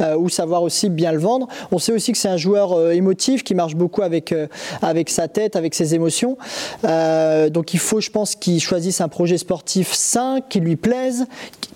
Euh, 0.00 0.16
ou 0.16 0.28
savoir 0.28 0.62
aussi 0.62 0.90
bien 0.90 1.10
le 1.10 1.18
vendre. 1.18 1.48
On 1.72 1.78
sait 1.78 1.90
aussi 1.90 2.12
que 2.12 2.18
c'est 2.18 2.28
un 2.28 2.36
joueur 2.36 2.72
euh, 2.72 2.92
émotif 2.92 3.42
qui 3.42 3.56
marche 3.56 3.74
beaucoup 3.74 4.02
avec, 4.02 4.30
euh, 4.30 4.46
avec 4.80 5.10
sa 5.10 5.26
tête, 5.26 5.56
avec 5.56 5.74
ses 5.74 5.92
émotions. 5.96 6.38
Donc 6.84 7.74
il 7.74 7.80
faut, 7.80 8.00
je 8.00 8.10
pense, 8.10 8.36
qu'il 8.36 8.60
choisisse 8.60 9.00
un 9.00 9.08
projet 9.08 9.38
sportif 9.38 9.92
sain, 9.92 10.38
qui 10.48 10.60
lui 10.60 10.76
plaise, 10.76 11.26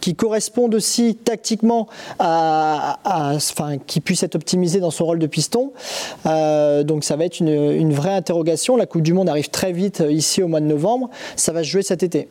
qui- 0.00 0.14
corresponde 0.14 0.74
aussi 0.74 1.16
tactiquement 1.16 1.88
à, 2.18 2.98
enfin, 3.34 3.78
qui 3.78 4.00
puisse 4.00 4.22
être 4.22 4.36
optimisé 4.36 4.78
dans 4.78 4.90
son 4.92 5.04
rôle 5.06 5.18
de 5.18 5.26
piston. 5.26 5.72
Donc 6.24 7.02
ça 7.02 7.16
va 7.16 7.24
être 7.24 7.40
une, 7.40 7.71
une 7.76 7.92
vraie 7.92 8.14
interrogation. 8.14 8.76
La 8.76 8.86
Coupe 8.86 9.02
du 9.02 9.12
Monde 9.12 9.28
arrive 9.28 9.50
très 9.50 9.72
vite 9.72 10.00
euh, 10.00 10.12
ici 10.12 10.42
au 10.42 10.48
mois 10.48 10.60
de 10.60 10.66
novembre. 10.66 11.10
Ça 11.36 11.52
va 11.52 11.62
se 11.62 11.68
jouer 11.68 11.82
cet 11.82 12.02
été. 12.02 12.28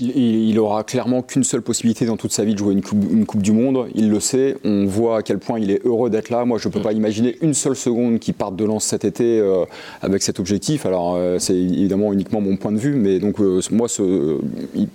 Il, 0.00 0.16
il- 0.50 0.58
aura 0.58 0.82
clairement 0.84 1.22
qu'une 1.22 1.44
seule 1.44 1.62
possibilité 1.62 2.06
dans 2.06 2.16
toute 2.16 2.32
sa 2.32 2.44
vie 2.44 2.54
de 2.54 2.58
jouer 2.58 2.72
une 2.74 2.82
coupe, 2.82 3.04
une 3.10 3.26
coupe 3.26 3.42
du 3.42 3.52
Monde. 3.52 3.86
Il 3.94 4.10
le 4.10 4.18
sait. 4.20 4.56
On 4.64 4.86
voit 4.86 5.18
à 5.18 5.22
quel 5.22 5.38
point 5.38 5.58
il 5.60 5.70
est 5.70 5.84
heureux 5.84 6.10
d'être 6.10 6.30
là. 6.30 6.44
Moi, 6.44 6.58
je 6.58 6.68
ne 6.68 6.72
peux 6.72 6.80
pas 6.80 6.92
imaginer 6.92 7.36
une 7.42 7.54
seule 7.54 7.76
seconde 7.76 8.18
qu'il 8.18 8.34
parte 8.34 8.56
de 8.56 8.64
Lens 8.64 8.84
cet 8.84 9.04
été 9.04 9.38
euh, 9.38 9.64
avec 10.02 10.22
cet 10.22 10.40
objectif. 10.40 10.86
Alors, 10.86 11.14
euh, 11.16 11.38
c'est 11.38 11.54
évidemment 11.56 12.12
uniquement 12.12 12.40
mon 12.40 12.56
point 12.56 12.72
de 12.72 12.78
vue, 12.78 12.94
mais 12.94 13.18
donc 13.20 13.40
euh, 13.40 13.60
moi, 13.70 13.88
ce- 13.88 14.38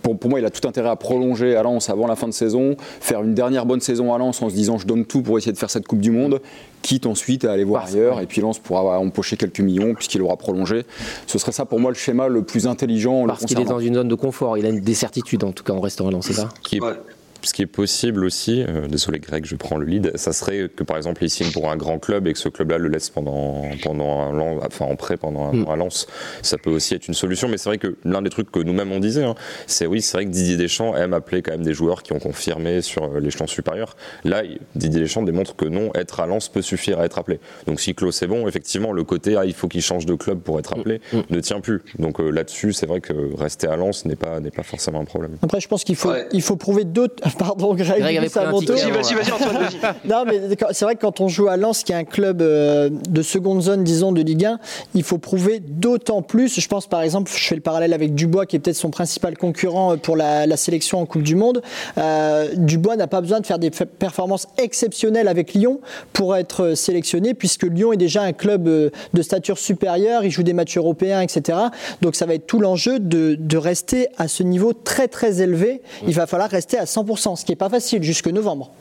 pour, 0.01 0.17
pour 0.17 0.29
moi, 0.29 0.39
il 0.39 0.45
a 0.45 0.49
tout 0.49 0.67
intérêt 0.67 0.89
à 0.89 0.95
prolonger 0.95 1.55
à 1.55 1.63
Lens 1.63 1.89
avant 1.89 2.07
la 2.07 2.15
fin 2.15 2.27
de 2.27 2.33
saison, 2.33 2.75
faire 2.99 3.21
une 3.23 3.33
dernière 3.33 3.65
bonne 3.65 3.81
saison 3.81 4.13
à 4.13 4.17
Lens 4.17 4.41
en 4.41 4.49
se 4.49 4.55
disant 4.55 4.77
je 4.77 4.87
donne 4.87 5.05
tout 5.05 5.21
pour 5.21 5.37
essayer 5.37 5.53
de 5.53 5.57
faire 5.57 5.69
cette 5.69 5.87
Coupe 5.87 5.99
du 6.01 6.11
Monde. 6.11 6.41
Quitte 6.81 7.07
ensuite 7.07 7.43
à 7.43 7.51
aller 7.51 7.65
voir 7.65 7.81
Parfait. 7.83 7.97
ailleurs, 7.99 8.21
et 8.21 8.25
puis 8.25 8.39
Lens 8.39 8.57
pourra 8.57 8.97
empocher 8.99 9.35
quelques 9.35 9.59
millions 9.59 9.93
puisqu'il 9.95 10.21
aura 10.21 10.37
prolongé. 10.37 10.83
Ce 11.27 11.37
serait 11.37 11.51
ça 11.51 11.65
pour 11.65 11.77
moi 11.81 11.91
le 11.91 11.95
schéma 11.97 12.29
le 12.29 12.41
plus 12.41 12.67
intelligent. 12.67 13.25
Parce 13.27 13.43
qu'il 13.45 13.59
est 13.59 13.65
dans 13.65 13.79
une 13.79 13.95
zone 13.95 14.07
de 14.07 14.15
confort, 14.15 14.57
il 14.57 14.65
a 14.65 14.69
une- 14.69 14.79
des 14.89 14.95
certitudes 14.95 15.43
en 15.43 15.51
tout 15.51 15.63
cas 15.63 15.73
en 15.73 15.79
restant 15.79 16.07
à 16.07 16.11
Lens, 16.11 16.25
c'est 16.25 16.33
ça? 16.33 16.49
Qui 16.63 16.77
est, 16.77 16.81
Ouais. 16.81 16.99
Ce 17.41 17.53
qui 17.53 17.61
est 17.61 17.65
possible 17.67 18.23
aussi, 18.25 18.63
euh, 18.67 18.87
désolé 18.87 19.19
Greg, 19.19 19.45
je 19.45 19.55
prends 19.55 19.77
le 19.77 19.85
lead, 19.85 20.11
ça 20.15 20.33
serait 20.33 20.69
que 20.75 20.83
par 20.83 20.97
exemple 20.97 21.23
il 21.23 21.29
signe 21.29 21.51
pour 21.51 21.69
un 21.71 21.77
grand 21.77 21.99
club 21.99 22.27
et 22.27 22.33
que 22.33 22.39
ce 22.39 22.49
club-là 22.49 22.77
le 22.77 22.87
laisse 22.89 23.09
pendant, 23.09 23.63
pendant 23.83 24.19
un 24.21 24.39
an, 24.39 24.59
enfin 24.65 24.85
en 24.85 24.95
prêt 24.95 25.17
pendant 25.17 25.45
un 25.47 25.53
Mm. 25.53 25.67
an 25.67 25.71
à 25.71 25.75
Lens. 25.75 26.07
Ça 26.41 26.57
peut 26.57 26.69
aussi 26.69 26.93
être 26.95 27.07
une 27.07 27.13
solution, 27.13 27.47
mais 27.47 27.57
c'est 27.57 27.69
vrai 27.69 27.77
que 27.77 27.95
l'un 28.03 28.21
des 28.21 28.29
trucs 28.29 28.51
que 28.51 28.59
nous-mêmes 28.59 28.91
on 28.91 28.99
disait, 28.99 29.23
hein, 29.23 29.35
c'est 29.67 29.85
oui, 29.85 30.01
c'est 30.01 30.17
vrai 30.17 30.25
que 30.25 30.31
Didier 30.31 30.57
Deschamps 30.57 30.95
aime 30.95 31.13
appeler 31.13 31.41
quand 31.41 31.51
même 31.51 31.63
des 31.63 31.73
joueurs 31.73 32.03
qui 32.03 32.13
ont 32.13 32.19
confirmé 32.19 32.81
sur 32.81 33.03
euh, 33.05 33.19
l'échelon 33.19 33.47
supérieur. 33.47 33.95
Là, 34.23 34.43
Didier 34.75 35.01
Deschamps 35.01 35.23
démontre 35.23 35.55
que 35.55 35.65
non, 35.65 35.91
être 35.95 36.19
à 36.19 36.27
Lens 36.27 36.49
peut 36.49 36.61
suffire 36.61 36.99
à 36.99 37.05
être 37.05 37.17
appelé. 37.19 37.39
Donc 37.67 37.79
si 37.79 37.93
Klaus 37.95 38.21
est 38.21 38.27
bon, 38.27 38.47
effectivement, 38.47 38.91
le 38.91 39.03
côté 39.03 39.35
ah, 39.37 39.45
il 39.45 39.53
faut 39.53 39.67
qu'il 39.67 39.81
change 39.81 40.05
de 40.05 40.15
club 40.15 40.39
pour 40.39 40.59
être 40.59 40.73
appelé 40.73 41.01
Mm. 41.13 41.19
ne 41.29 41.39
tient 41.39 41.59
plus. 41.61 41.81
Donc 41.97 42.19
euh, 42.19 42.29
là-dessus, 42.29 42.73
c'est 42.73 42.85
vrai 42.85 42.99
que 43.01 43.13
rester 43.37 43.67
à 43.67 43.75
Lens 43.77 44.05
n'est 44.05 44.15
pas, 44.15 44.39
n'est 44.39 44.51
pas 44.51 44.63
forcément 44.63 44.99
un 44.99 45.05
problème. 45.05 45.37
Après, 45.41 45.59
je 45.61 45.67
pense 45.67 45.83
qu'il 45.83 45.95
faut, 45.95 46.09
Ouais. 46.09 46.27
il 46.31 46.41
faut 46.41 46.55
prouver 46.55 46.83
d'autres. 46.83 47.15
Pardon, 47.37 47.73
Greg, 47.73 47.99
Greg 47.99 48.17
avait 48.17 48.29
c'est 48.29 48.39
à 48.39 48.43
pris 48.43 48.49
un 48.49 48.51
mon 48.51 48.59
ticket 48.59 48.73
tour. 48.73 48.83
avant. 48.83 49.01
Vas-y, 49.01 49.13
vas-y, 49.13 49.23
vas-y, 49.23 49.31
Antoine, 49.31 49.63
vas-y. 49.63 49.79
Non, 50.09 50.23
mais 50.25 50.57
c'est 50.71 50.85
vrai 50.85 50.95
que 50.95 51.01
quand 51.01 51.21
on 51.21 51.27
joue 51.27 51.47
à 51.47 51.57
Lens, 51.57 51.83
qui 51.83 51.91
est 51.91 51.95
un 51.95 52.03
club 52.03 52.41
euh, 52.41 52.89
de 53.09 53.21
seconde 53.21 53.61
zone, 53.61 53.83
disons, 53.83 54.11
de 54.11 54.21
Ligue 54.21 54.45
1, 54.45 54.59
il 54.95 55.03
faut 55.03 55.17
prouver 55.17 55.59
d'autant 55.59 56.21
plus. 56.21 56.59
Je 56.59 56.67
pense 56.67 56.87
par 56.87 57.01
exemple, 57.01 57.31
je 57.33 57.43
fais 57.43 57.55
le 57.55 57.61
parallèle 57.61 57.93
avec 57.93 58.15
Dubois, 58.15 58.45
qui 58.45 58.55
est 58.55 58.59
peut-être 58.59 58.75
son 58.75 58.89
principal 58.89 59.37
concurrent 59.37 59.93
euh, 59.93 59.95
pour 59.97 60.15
la, 60.15 60.45
la 60.45 60.57
sélection 60.57 60.99
en 60.99 61.05
Coupe 61.05 61.23
du 61.23 61.35
Monde. 61.35 61.61
Euh, 61.97 62.49
Dubois 62.55 62.95
n'a 62.95 63.07
pas 63.07 63.21
besoin 63.21 63.39
de 63.39 63.45
faire 63.45 63.59
des 63.59 63.69
performances 63.71 64.47
exceptionnelles 64.57 65.27
avec 65.27 65.53
Lyon 65.53 65.81
pour 66.13 66.35
être 66.35 66.73
sélectionné, 66.75 67.33
puisque 67.33 67.63
Lyon 67.63 67.93
est 67.93 67.97
déjà 67.97 68.21
un 68.23 68.33
club 68.33 68.63
de 68.63 69.21
stature 69.21 69.57
supérieure, 69.57 70.23
il 70.23 70.31
joue 70.31 70.43
des 70.43 70.53
matchs 70.53 70.77
européens, 70.77 71.21
etc. 71.21 71.57
Donc 72.01 72.15
ça 72.15 72.25
va 72.25 72.33
être 72.33 72.47
tout 72.47 72.59
l'enjeu 72.59 72.99
de, 72.99 73.35
de 73.39 73.57
rester 73.57 74.07
à 74.17 74.27
ce 74.27 74.43
niveau 74.43 74.73
très 74.73 75.07
très 75.07 75.41
élevé. 75.41 75.81
Il 76.07 76.13
va 76.13 76.27
falloir 76.27 76.49
rester 76.49 76.77
à 76.77 76.85
100%, 76.85 77.18
ce 77.19 77.45
qui 77.45 77.51
n'est 77.51 77.57
pas 77.57 77.69
facile 77.69 78.03
jusque 78.03 78.27
novembre. 78.27 78.71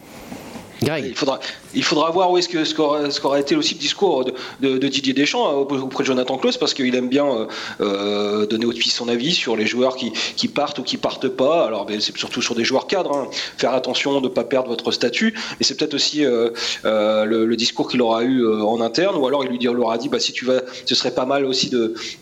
Greg. 0.83 1.07
Il 1.07 1.17
faudra, 1.17 1.41
il 1.75 1.83
faudra 1.85 2.11
voir 2.11 2.31
où 2.31 2.39
est-ce 2.39 2.49
que 2.49 2.65
ce 2.65 2.75
qu'aura 3.21 3.41
été 3.41 3.57
aussi 3.57 3.75
le 3.75 3.81
discours 3.81 4.25
de, 4.61 4.79
Didier 4.89 5.13
Deschamps 5.13 5.49
euh, 5.49 5.77
auprès 5.79 6.03
de 6.03 6.07
Jonathan 6.07 6.39
Klaus 6.39 6.57
parce 6.57 6.75
qu'il 6.75 6.95
aime 6.95 7.09
bien 7.09 7.27
euh, 7.27 7.47
euh, 7.81 8.47
donner 8.47 8.65
aussi 8.65 8.89
son 8.89 9.09
avis 9.09 9.33
sur 9.33 9.57
les 9.57 9.67
joueurs 9.67 9.97
qui, 9.97 10.49
partent 10.49 10.79
ou 10.79 10.83
qui 10.83 10.97
partent 10.97 11.29
pas. 11.29 11.67
Alors 11.67 11.85
ben, 11.85 12.01
c'est 12.01 12.17
surtout 12.17 12.43
sur 12.43 12.55
des 12.55 12.65
joueurs 12.65 12.87
cadres. 12.87 13.15
hein. 13.15 13.29
Faire 13.59 13.75
attention 13.75 14.19
de 14.21 14.25
ne 14.25 14.29
pas 14.29 14.45
perdre 14.45 14.69
votre 14.69 14.93
statut. 14.93 15.35
Mais 15.59 15.65
c'est 15.65 15.77
peut-être 15.77 15.95
aussi 15.95 16.25
euh, 16.25 16.51
le, 16.85 17.57
discours 17.59 17.89
qu'il 17.89 18.01
aura 18.03 18.23
eu 18.23 18.47
en 18.47 18.81
interne 18.81 19.17
ou 19.17 19.27
alors 19.27 19.45
il 19.45 19.51
lui 19.51 19.59
leur 19.59 19.91
a 19.91 19.99
dit 19.99 20.09
bah, 20.09 20.21
si 20.21 20.33
tu 20.33 20.45
vas, 20.45 20.63
ce 20.87 20.95
serait 20.95 21.11
pas 21.11 21.27
mal 21.27 21.45
aussi 21.45 21.73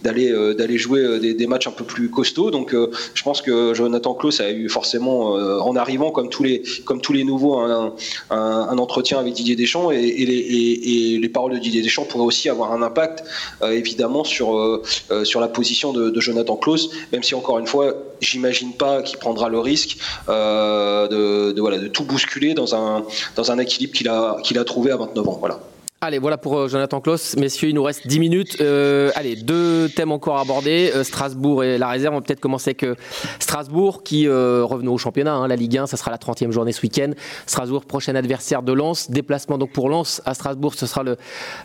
d'aller 0.03 0.79
jouer 0.79 1.19
des, 1.21 1.47
matchs 1.47 1.67
un 1.67 1.73
peu 1.73 1.85
plus 1.85 2.11
costauds. 2.11 2.51
Donc 2.51 2.75
je 3.15 3.23
pense 3.23 3.43
que 3.43 3.75
Jonathan 3.75 4.15
Klaus 4.15 4.41
a 4.41 4.51
eu 4.51 4.69
forcément 4.69 5.33
en 5.35 5.77
arrivant 5.77 6.11
comme 6.11 6.31
tous 6.31 6.43
les 6.43 6.63
comme 6.85 7.01
tous 7.01 7.13
les 7.13 7.23
nouveaux 7.23 7.59
un- 7.59 7.93
un 8.31 8.79
entretien 8.79 9.19
avec 9.19 9.36
Didier 9.37 9.57
Deschamps 9.57 9.91
et, 9.91 11.19
les, 11.21 11.29
paroles 11.29 11.53
de 11.53 11.59
Didier 11.59 11.83
Deschamps 11.83 12.05
pourraient 12.05 12.25
aussi 12.25 12.49
avoir 12.49 12.73
un 12.73 12.83
impact 12.83 13.25
euh, 13.63 13.71
évidemment 13.71 14.25
sur, 14.25 14.57
euh, 14.57 14.83
euh, 15.11 15.25
sur 15.25 15.41
la 15.41 15.49
position 15.49 15.93
de, 15.93 16.21
Jonathan 16.21 16.57
Klaus, 16.57 16.89
même 17.13 17.23
si 17.23 17.35
encore 17.35 17.59
une 17.59 17.67
fois, 17.67 17.95
j'imagine 18.21 18.73
pas 18.73 19.03
qu'il 19.03 19.19
prendra 19.19 19.49
le 19.49 19.59
risque 19.59 19.99
de, 20.29 21.53
de, 21.53 21.61
voilà, 21.61 21.79
de 21.79 21.89
tout 21.89 22.05
bousculer 22.05 22.55
dans 22.55 22.75
un, 22.75 23.05
dans 23.37 23.53
un 23.53 23.59
équilibre 23.59 23.93
qu'il 23.93 24.09
a, 24.09 24.39
qu'il 24.43 24.59
a 24.59 24.65
trouvé 24.65 24.91
à 24.91 24.97
29 24.97 25.29
ans. 25.29 25.37
Voilà. 25.39 25.61
Allez, 26.03 26.19
voilà 26.19 26.37
pour 26.37 26.59
euh, 26.59 26.69
Jonathan 26.69 27.01
Klaus. 27.01 27.37
Messieurs, 27.37 27.71
il 27.71 27.75
nous 27.75 27.83
reste 27.83 28.07
10 28.07 28.21
minutes. 28.21 28.59
Euh, 28.61 29.11
allez, 29.15 29.35
deux 29.35 29.89
thèmes 29.89 30.13
encore 30.13 30.39
abordés. 30.39 30.93
Euh, 30.95 31.05
Strasbourg 31.05 31.65
et 31.65 31.79
la 31.79 31.89
réserve. 31.89 32.13
On 32.13 32.19
va 32.19 32.23
peut-être 32.23 32.39
commencer 32.39 32.77
avec 32.79 32.99
Strasbourg 33.39 34.03
qui 34.03 34.29
revenons 34.29 34.93
au 34.93 34.99
championnat. 34.99 35.33
hein, 35.33 35.49
la 35.49 35.57
Ligue 35.57 35.79
1, 35.79 35.87
ça 35.87 35.97
sera 35.97 36.11
la 36.11 36.19
30e 36.19 36.51
journée 36.51 36.73
ce 36.73 36.83
week-end. 36.83 37.13
Strasbourg, 37.47 37.87
prochain 37.87 38.15
adversaire 38.15 38.63
de 38.63 38.75
Lens. 38.75 39.11
Déplacement 39.11 39.57
donc 39.57 39.73
pour 39.73 39.89
Lens 39.89 40.21
à 40.27 40.35
Strasbourg. 40.35 40.75
Ce 40.75 40.85
sera 40.85 41.03
le 41.03 41.17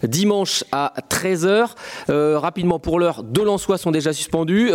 dimanche 0.01 0.63
à 0.71 0.93
13h. 1.09 1.71
Euh, 2.09 2.39
rapidement, 2.39 2.79
pour 2.79 3.01
l'heure, 3.01 3.23
deux 3.23 3.43
Lensois 3.43 3.77
sont 3.77 3.91
déjà 3.91 4.13
suspendus 4.13 4.71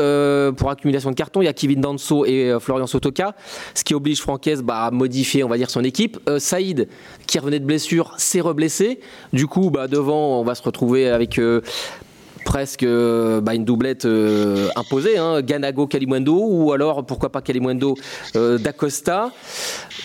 pour 0.59 0.71
accumulation 0.71 1.09
de 1.11 1.17
cartons. 1.17 1.41
Il 1.41 1.47
y 1.47 1.49
a 1.49 1.55
Kevin 1.55 1.81
Danso 1.81 2.27
et 2.27 2.55
Florian 2.61 2.87
Sotoka, 2.87 3.35
ce 3.75 3.85
qui 3.85 3.95
oblige 3.95 4.21
Francaise 4.21 4.61
bah, 4.63 4.85
à 4.85 4.91
modifier, 4.91 5.45
on 5.45 5.49
va 5.49 5.57
dire, 5.57 5.71
son 5.71 5.83
équipe. 5.83 6.19
Saïd, 6.39 6.89
qui 7.27 7.39
revenait 7.39 7.59
de 7.59 7.65
blessure, 7.65 8.13
s'est 8.19 8.43
reblessé. 8.43 9.01
Du 9.33 9.46
coup, 9.47 9.71
bah, 9.71 9.89
devant, 9.89 10.41
on 10.41 10.45
va 10.45 10.55
se 10.55 10.63
retrouver 10.63 11.09
avec 11.09 11.39
euh, 11.39 11.61
presque 12.47 12.85
euh, 12.85 13.43
bah, 13.43 13.55
une 13.55 13.67
doublette 13.67 14.07
euh, 14.07 14.69
imposée, 14.77 15.19
hein, 15.19 15.43
Ganago 15.43 15.87
Kalimwendo 15.87 16.39
ou 16.41 16.73
alors 16.73 17.05
pourquoi 17.05 17.31
pas 17.31 17.43
Kalimwendo 17.43 17.97
euh, 18.37 18.57
d'Acosta. 18.57 19.33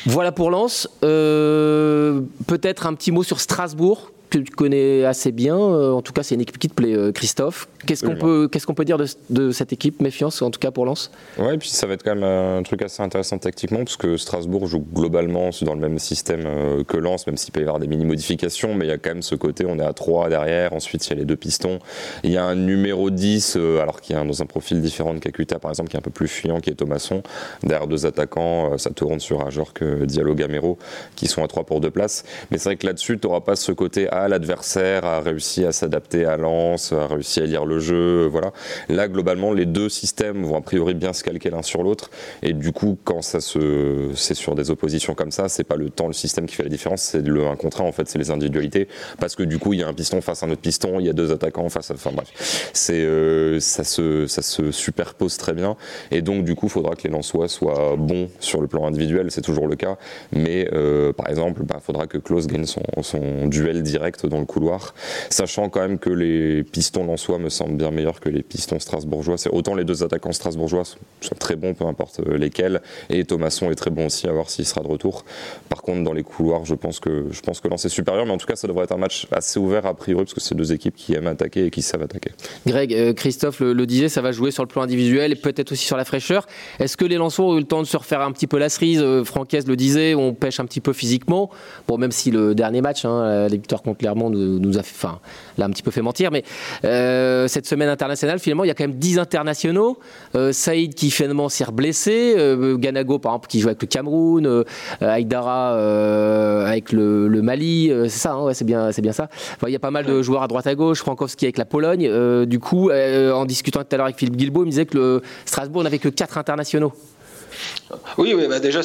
Voilà 0.08 0.34
pour 0.34 0.50
Lens. 0.50 0.90
Peut-être 1.02 2.88
un 2.88 2.94
petit 2.96 3.12
mot 3.12 3.24
sur 3.24 3.40
Strasbourg 3.40 4.12
que 4.32 4.40
tu 4.40 4.52
connais 4.52 5.06
assez 5.06 5.32
bien. 5.32 5.56
Euh, 5.58 5.92
en 5.92 6.02
tout 6.02 6.14
cas, 6.14 6.24
c'est 6.24 6.34
une 6.36 6.42
équipe 6.42 6.58
qui 6.58 6.70
te 6.70 6.74
plaît, 6.74 6.96
euh, 6.96 7.12
Christophe. 7.12 7.68
Qu'est-ce 7.86 8.04
qu'on 8.06 8.16
peut, 8.16 8.48
qu'est-ce 8.52 8.66
qu'on 8.66 8.74
peut 8.74 8.86
dire 8.86 8.98
de, 8.98 9.06
de 9.30 9.52
cette 9.52 9.74
équipe 9.74 10.02
Méfiance, 10.02 10.42
en 10.42 10.50
tout 10.52 10.60
cas 10.60 10.72
pour 10.72 10.86
Lens? 10.86 11.12
Ouais, 11.38 11.56
et 11.56 11.58
puis 11.58 11.70
ça 11.70 11.86
va 11.88 11.94
être 11.94 12.04
quand 12.04 12.16
même 12.16 12.24
un 12.24 12.64
truc 12.64 12.82
assez 12.82 13.04
intéressant 13.04 13.38
tactiquement, 13.38 13.80
parce 13.80 13.98
que 13.98 14.18
Strasbourg 14.18 14.66
joue 14.68 14.84
globalement 14.94 15.50
dans 15.62 15.74
le 15.76 15.80
même 15.80 16.00
système 16.00 16.44
euh, 16.46 16.84
que 16.84 16.98
Lens, 16.98 17.28
même 17.28 17.38
s'il 17.38 17.52
peut 17.52 17.60
y 17.60 17.64
avoir 17.64 17.80
des 17.80 17.88
mini-modifications, 17.88 18.74
mais 18.74 18.86
il 18.86 18.90
y 18.90 18.92
a 18.94 18.98
quand 18.98 19.10
même 19.12 19.22
ce 19.22 19.36
côté, 19.36 19.66
on 19.68 19.78
est 19.80 19.84
à 19.86 19.94
3 19.94 20.30
derrière, 20.30 20.74
ensuite 20.74 21.06
il 21.08 21.10
y 21.10 21.14
a 21.14 21.16
les 21.18 21.26
deux 21.26 21.36
pistons. 21.36 21.80
Il 22.24 22.32
y 22.32 22.38
a 22.38 22.46
un 22.46 22.56
numéro 22.56 23.10
10, 23.10 23.56
euh, 23.58 23.82
alors 23.82 24.00
qu'il 24.02 24.16
y 24.16 24.20
a 24.20 24.22
un- 24.22 24.26
dans 24.26 24.42
un 24.42 24.46
profil 24.46 24.82
différent 24.82 25.14
de 25.14 25.20
Kakuta, 25.20 25.60
par 25.60 25.72
exemple, 25.72 25.90
qui 25.90 25.98
est 25.98 26.00
un 26.00 26.04
peu 26.04 26.12
plus 26.12 26.28
fuyant, 26.28 26.60
qui 26.60 26.70
est 26.70 26.76
Thomasson. 26.76 27.22
Derrière 27.64 27.88
deux 27.88 28.06
attaquants, 28.06 28.78
ça 28.78 28.92
tourne 28.92 29.20
sur 29.20 29.46
Ajorc, 29.46 29.74
euh, 29.82 30.06
Diallo, 30.06 30.36
Gamero, 30.36 30.78
qui 31.16 31.28
sont 31.28 31.44
à 31.44 31.48
3 31.48 31.64
pour 31.66 31.82
deux 31.82 31.92
places. 31.92 32.24
Mais 32.50 32.58
c'est 32.58 32.70
vrai 32.70 32.76
que 32.78 32.86
là-dessus, 32.88 33.20
tu 33.20 33.28
n'auras 33.28 33.42
pas 33.42 33.56
ce 33.56 33.72
côté, 33.72 34.08
ah, 34.12 34.21
l'adversaire 34.28 35.06
a 35.06 35.20
réussi 35.20 35.66
à 35.66 35.72
s'adapter 35.72 36.26
à 36.26 36.38
Lens, 36.38 36.94
a 36.94 37.08
réussi 37.08 37.40
à 37.42 37.46
lire 37.46 37.66
le 37.66 37.80
jeu, 37.80 38.26
euh, 38.26 38.28
voilà. 38.28 38.52
Là, 38.90 39.08
globalement, 39.08 39.54
les 39.54 39.66
deux 39.66 39.90
systèmes 39.90 40.44
vont 40.44 40.58
a 40.58 40.62
priori 40.62 40.94
bien 40.94 41.14
se 41.14 41.24
calquer 41.24 41.50
l'un 41.50 41.62
sur 41.62 41.84
l'autre. 41.84 42.10
Et 42.42 42.54
du 42.54 42.72
coup, 42.72 42.98
quand 43.04 43.22
ça 43.22 43.42
se, 43.42 44.10
c'est 44.16 44.34
sur 44.34 44.56
des 44.56 44.72
oppositions 44.72 45.14
comme 45.14 45.32
ça, 45.32 45.50
c'est 45.50 45.64
pas 45.64 45.76
le 45.76 45.90
temps, 45.90 46.08
le 46.08 46.14
système 46.14 46.46
qui 46.46 46.56
fait 46.56 46.64
la 46.64 46.70
différence, 46.70 47.02
c'est 47.02 47.26
le 47.26 47.48
1 47.48 47.56
contre 47.56 47.82
1, 47.82 47.86
en 47.86 47.92
fait, 47.92 48.08
c'est 48.08 48.20
les 48.20 48.32
individualités. 48.32 48.88
Parce 49.20 49.36
que 49.36 49.44
du 49.44 49.60
coup, 49.60 49.74
il 49.74 49.80
y 49.80 49.84
a 49.84 49.88
un 49.88 49.94
piston 49.94 50.22
face 50.22 50.44
à 50.44 50.46
un 50.46 50.52
autre 50.52 50.62
piston, 50.62 51.00
il 51.00 51.06
y 51.06 51.10
a 51.10 51.14
deux 51.14 51.32
attaquants 51.32 51.70
face 51.70 51.92
à. 51.92 51.94
Enfin 51.94 52.12
bref, 52.14 52.72
euh, 52.90 53.60
ça, 53.60 53.84
se, 53.84 54.72
superpose 54.72 55.38
très 55.38 55.54
bien. 55.54 55.76
Et 56.12 56.22
donc, 56.22 56.44
du 56.44 56.56
coup, 56.56 56.68
il 56.68 56.72
faudra 56.72 56.96
que 56.96 57.04
les 57.04 57.10
Lensois 57.10 57.48
soient 57.48 57.96
bons 57.98 58.30
sur 58.40 58.62
le 58.62 58.68
plan 58.68 58.86
individuel, 58.86 59.32
c'est 59.32 59.42
toujours 59.42 59.68
le 59.68 59.76
cas. 59.76 59.98
Mais 60.32 60.68
euh, 60.74 61.14
par 61.14 61.30
exemple, 61.30 61.62
il 61.64 61.68
bah, 61.68 61.80
faudra 61.82 62.08
que 62.08 62.18
Klaus 62.18 62.48
gagne 62.48 62.66
son 62.66 63.48
duel 63.48 63.84
direct 63.84 64.11
dans 64.28 64.40
le 64.40 64.46
couloir. 64.46 64.94
Sachant 65.30 65.70
quand 65.70 65.82
même 65.82 66.00
que 66.00 66.10
les 66.10 66.64
pistons 66.64 67.06
lensois 67.06 67.38
me 67.38 67.50
semblent 67.50 67.76
bien 67.76 67.92
meilleurs 67.92 68.20
que 68.20 68.30
les 68.30 68.44
pistons 68.44 68.80
strasbourgeois. 68.80 69.38
C'est 69.38 69.50
autant 69.50 69.76
les 69.76 69.84
deux 69.84 70.04
attaquants 70.04 70.32
strasbourgeois 70.32 70.84
sont, 70.86 71.36
très 71.40 71.56
bons, 71.56 71.74
peu 71.74 71.86
importe 71.86 72.20
euh, 72.20 72.38
lesquels, 72.38 72.82
et 73.10 73.24
Thomasson 73.26 73.72
est 73.72 73.76
très 73.76 73.90
bon 73.90 74.08
aussi, 74.08 74.28
à 74.28 74.32
voir 74.32 74.50
s'il 74.50 74.66
sera 74.66 74.82
de 74.82 74.88
retour. 74.88 75.26
Par 75.70 75.82
contre, 75.82 76.04
dans 76.04 76.14
les 76.14 76.24
couloirs, 76.24 76.66
je 76.66 76.76
pense 76.76 77.00
que 77.00 77.28
je 77.32 77.42
pense 77.42 77.60
que 77.60 77.68
Lens 77.68 77.84
est 77.86 77.90
supérieur, 77.90 78.26
mais 78.26 78.32
en 78.32 78.38
tout 78.38 78.48
cas, 78.48 78.56
ça 78.56 78.68
devrait 78.68 78.84
être 78.84 78.92
un 78.92 78.98
match 78.98 79.28
assez 79.32 79.60
ouvert 79.60 79.86
a 79.86 79.94
priori, 79.94 80.24
parce 80.24 80.34
que 80.34 80.42
c'est 80.42 80.56
deux 80.56 80.74
équipes 80.74 80.96
qui 80.96 81.14
aiment 81.14 81.28
attaquer 81.28 81.66
et 81.66 81.70
qui 81.72 81.82
savent 81.82 82.04
attaquer. 82.04 82.32
Greg, 82.68 82.94
euh, 82.94 83.14
Christophe 83.14 83.60
le, 83.60 83.74
le 83.74 83.86
disait, 83.86 84.10
ça 84.10 84.22
va 84.22 84.32
jouer 84.32 84.52
sur 84.52 84.64
le 84.64 84.68
plan 84.68 84.82
individuel 84.82 85.32
et 85.32 85.36
peut-être 85.36 85.72
aussi 85.72 85.86
sur 85.86 85.98
la 85.98 86.06
fraîcheur. 86.06 86.48
Est-ce 86.80 86.98
que 86.98 87.06
les 87.06 87.16
Lensois 87.16 87.46
ont 87.46 87.58
eu 87.58 87.60
le 87.60 87.68
temps 87.68 87.82
de 87.82 87.88
se 87.88 87.98
refaire 87.98 88.22
un 88.22 88.32
petit 88.32 88.48
peu 88.48 88.58
la 88.58 88.70
cerise? 88.70 89.02
Euh, 89.02 89.24
le 89.68 89.76
disait, 89.76 90.16
on 90.16 90.34
pêche 90.34 90.60
un 90.60 90.66
petit 90.66 90.82
peu 90.82 90.94
physiquement. 90.94 91.50
Bon, 91.88 91.98
même 91.98 92.12
si 92.12 92.32
le 92.32 92.56
dernier 92.56 92.82
match, 92.82 93.06
hein, 93.06 93.44
la 93.44 93.48
victoire 93.48 93.82
contre 93.82 94.01
Clermont, 94.02 94.32
nous, 94.32 94.60
nous 94.60 94.80
a 94.80 94.84
fait, 94.84 94.96
enfin, 94.96 95.20
l'a 95.60 95.66
un 95.66 95.70
petit 95.70 95.84
peu 95.84 95.92
fait 95.92 96.02
mentir, 96.02 96.32
mais 96.32 96.44
euh, 96.86 97.48
cette 97.48 97.68
semaine 97.68 97.88
internationale, 97.88 98.40
finalement, 98.40 98.64
il 98.64 98.68
y 98.68 98.72
a 98.72 98.74
quand 98.74 98.84
même 98.84 98.98
10 98.98 99.20
internationaux. 99.20 100.00
Euh, 100.36 100.52
Saïd 100.52 100.96
qui 100.96 101.12
finalement 101.12 101.50
s'est 101.50 101.66
blessé, 101.72 102.34
euh, 102.36 102.78
Ganago 102.78 103.20
par 103.20 103.34
exemple 103.34 103.48
qui 103.48 103.60
joue 103.60 103.68
avec 103.68 103.82
le 103.82 103.88
Cameroun, 103.88 104.66
Aïdara 105.02 105.74
avec 106.68 106.92
le, 106.92 107.28
le 107.28 107.42
Mali, 107.44 107.92
c'est 108.04 108.10
ça, 108.10 108.34
hein, 108.34 108.44
ouais, 108.46 108.54
c'est 108.56 108.66
bien, 108.66 108.92
c'est 108.92 109.04
bien 109.04 109.14
ça. 109.14 109.30
Enfin, 109.56 109.68
il 109.68 109.74
y 109.74 109.76
a 109.76 109.80
pas 109.80 109.92
mal 109.92 110.06
de 110.06 110.22
joueurs 110.24 110.42
à 110.42 110.48
droite 110.48 110.66
à 110.66 110.74
gauche, 110.74 111.00
Frankowski 111.00 111.46
avec 111.46 111.60
la 111.60 111.66
Pologne. 111.66 112.10
Du 112.46 112.60
coup, 112.60 112.90
en 112.92 113.46
discutant 113.46 113.82
tout 113.82 113.88
à 113.92 113.98
l'heure 113.98 114.08
avec 114.08 114.18
Philippe 114.18 114.36
Guilbault, 114.36 114.64
il 114.64 114.66
me 114.66 114.72
disait 114.72 114.88
que 114.88 114.98
le 114.98 115.22
Strasbourg 115.46 115.84
n'avait 115.84 116.00
que 116.00 116.10
4 116.10 116.40
internationaux. 116.40 116.92
Oui, 118.18 118.34
oui 118.34 118.48
bah 118.48 118.60
déjà, 118.60 118.82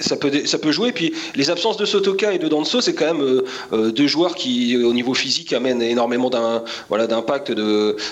ça, 0.00 0.16
peut, 0.16 0.30
ça 0.44 0.58
peut 0.58 0.72
jouer. 0.72 0.92
Puis 0.92 1.12
les 1.34 1.50
absences 1.50 1.76
de 1.76 1.84
Sotoka 1.84 2.32
et 2.32 2.38
de 2.38 2.48
Danso, 2.48 2.80
c'est 2.80 2.94
quand 2.94 3.06
même 3.06 3.22
euh, 3.22 3.44
euh, 3.72 3.90
deux 3.92 4.06
joueurs 4.06 4.34
qui, 4.34 4.76
au 4.76 4.92
niveau 4.92 5.14
physique, 5.14 5.52
amènent 5.52 5.82
énormément 5.82 6.30
voilà, 6.88 7.06
d'impact, 7.06 7.52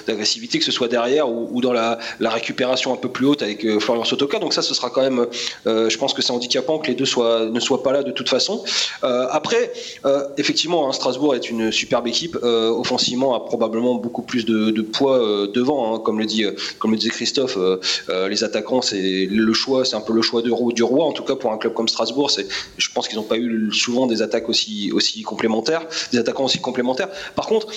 d'agressivité, 0.07 0.59
que 0.59 0.65
ce 0.65 0.73
soit 0.73 0.89
derrière 0.89 1.29
ou, 1.29 1.61
dans 1.61 1.73
la, 1.73 1.99
la, 2.21 2.31
récupération 2.31 2.93
un 2.93 2.97
peu 2.97 3.09
plus 3.09 3.27
haute 3.27 3.43
avec 3.43 3.65
euh, 3.65 3.81
Florian 3.81 4.05
Sotoka. 4.05 4.39
Donc 4.39 4.53
ça, 4.53 4.63
ce 4.63 4.75
sera 4.75 4.91
quand 4.91 5.03
même, 5.03 5.27
euh, 5.67 5.89
je 5.89 5.99
pense 5.99 6.15
que 6.15 6.23
c'est 6.23 6.33
handicapant 6.33 6.79
que 6.79 6.89
les 6.89 6.95
deux 6.95 7.05
soient, 7.05 7.47
ne 7.47 7.61
soient 7.61 7.83
pas 7.83 7.93
là 7.93 8.03
de 8.03 8.11
toute 8.11 8.29
façon. 8.29 8.63
Euh, 9.05 9.27
après, 9.31 9.73
euh, 10.05 10.25
effectivement, 10.37 10.89
hein, 10.89 10.93
Strasbourg 10.93 11.35
est 11.35 11.51
une 11.51 11.73
superbe 11.73 12.07
équipe. 12.07 12.37
euh, 12.43 12.71
offensivement, 12.71 13.35
a 13.35 13.41
probablement 13.41 13.95
beaucoup 13.95 14.23
plus 14.23 14.45
de, 14.45 14.83
poids 14.83 15.19
euh, 15.19 15.47
devant, 15.53 15.95
hein, 15.95 16.01
comme 16.05 16.19
le 16.19 16.27
dit, 16.27 16.45
comme 16.79 16.93
le 16.93 16.97
disait 16.97 17.11
Christophe. 17.11 17.57
euh, 17.57 18.29
les 18.29 18.45
attaquants, 18.45 18.83
c'est 18.83 19.27
le 19.31 19.53
choix, 19.53 19.85
c'est 19.85 19.97
un 19.97 20.01
peu 20.01 20.13
le 20.13 20.23
choix 20.23 20.43
du 20.43 20.83
roi, 20.83 21.05
en 21.05 21.13
tout 21.13 21.23
cas 21.25 21.37
pour 21.37 21.53
un 21.53 21.59
club 21.59 21.73
comme 21.79 21.89
Strasbourg. 21.89 22.29
Je 22.77 22.89
pense 22.93 23.07
qu'ils 23.07 23.19
n'ont 23.19 23.31
pas 23.35 23.39
eu 23.39 23.71
souvent 23.73 24.07
des 24.09 24.21
attaques 24.21 24.49
aussi, 24.49 24.91
aussi 24.93 25.23
complémentaires, 25.23 25.87
des 26.11 26.19
attaquants 26.19 26.45
aussi 26.45 26.61
complémentaires. 26.61 27.09
Par 27.37 27.47
contre, 27.47 27.69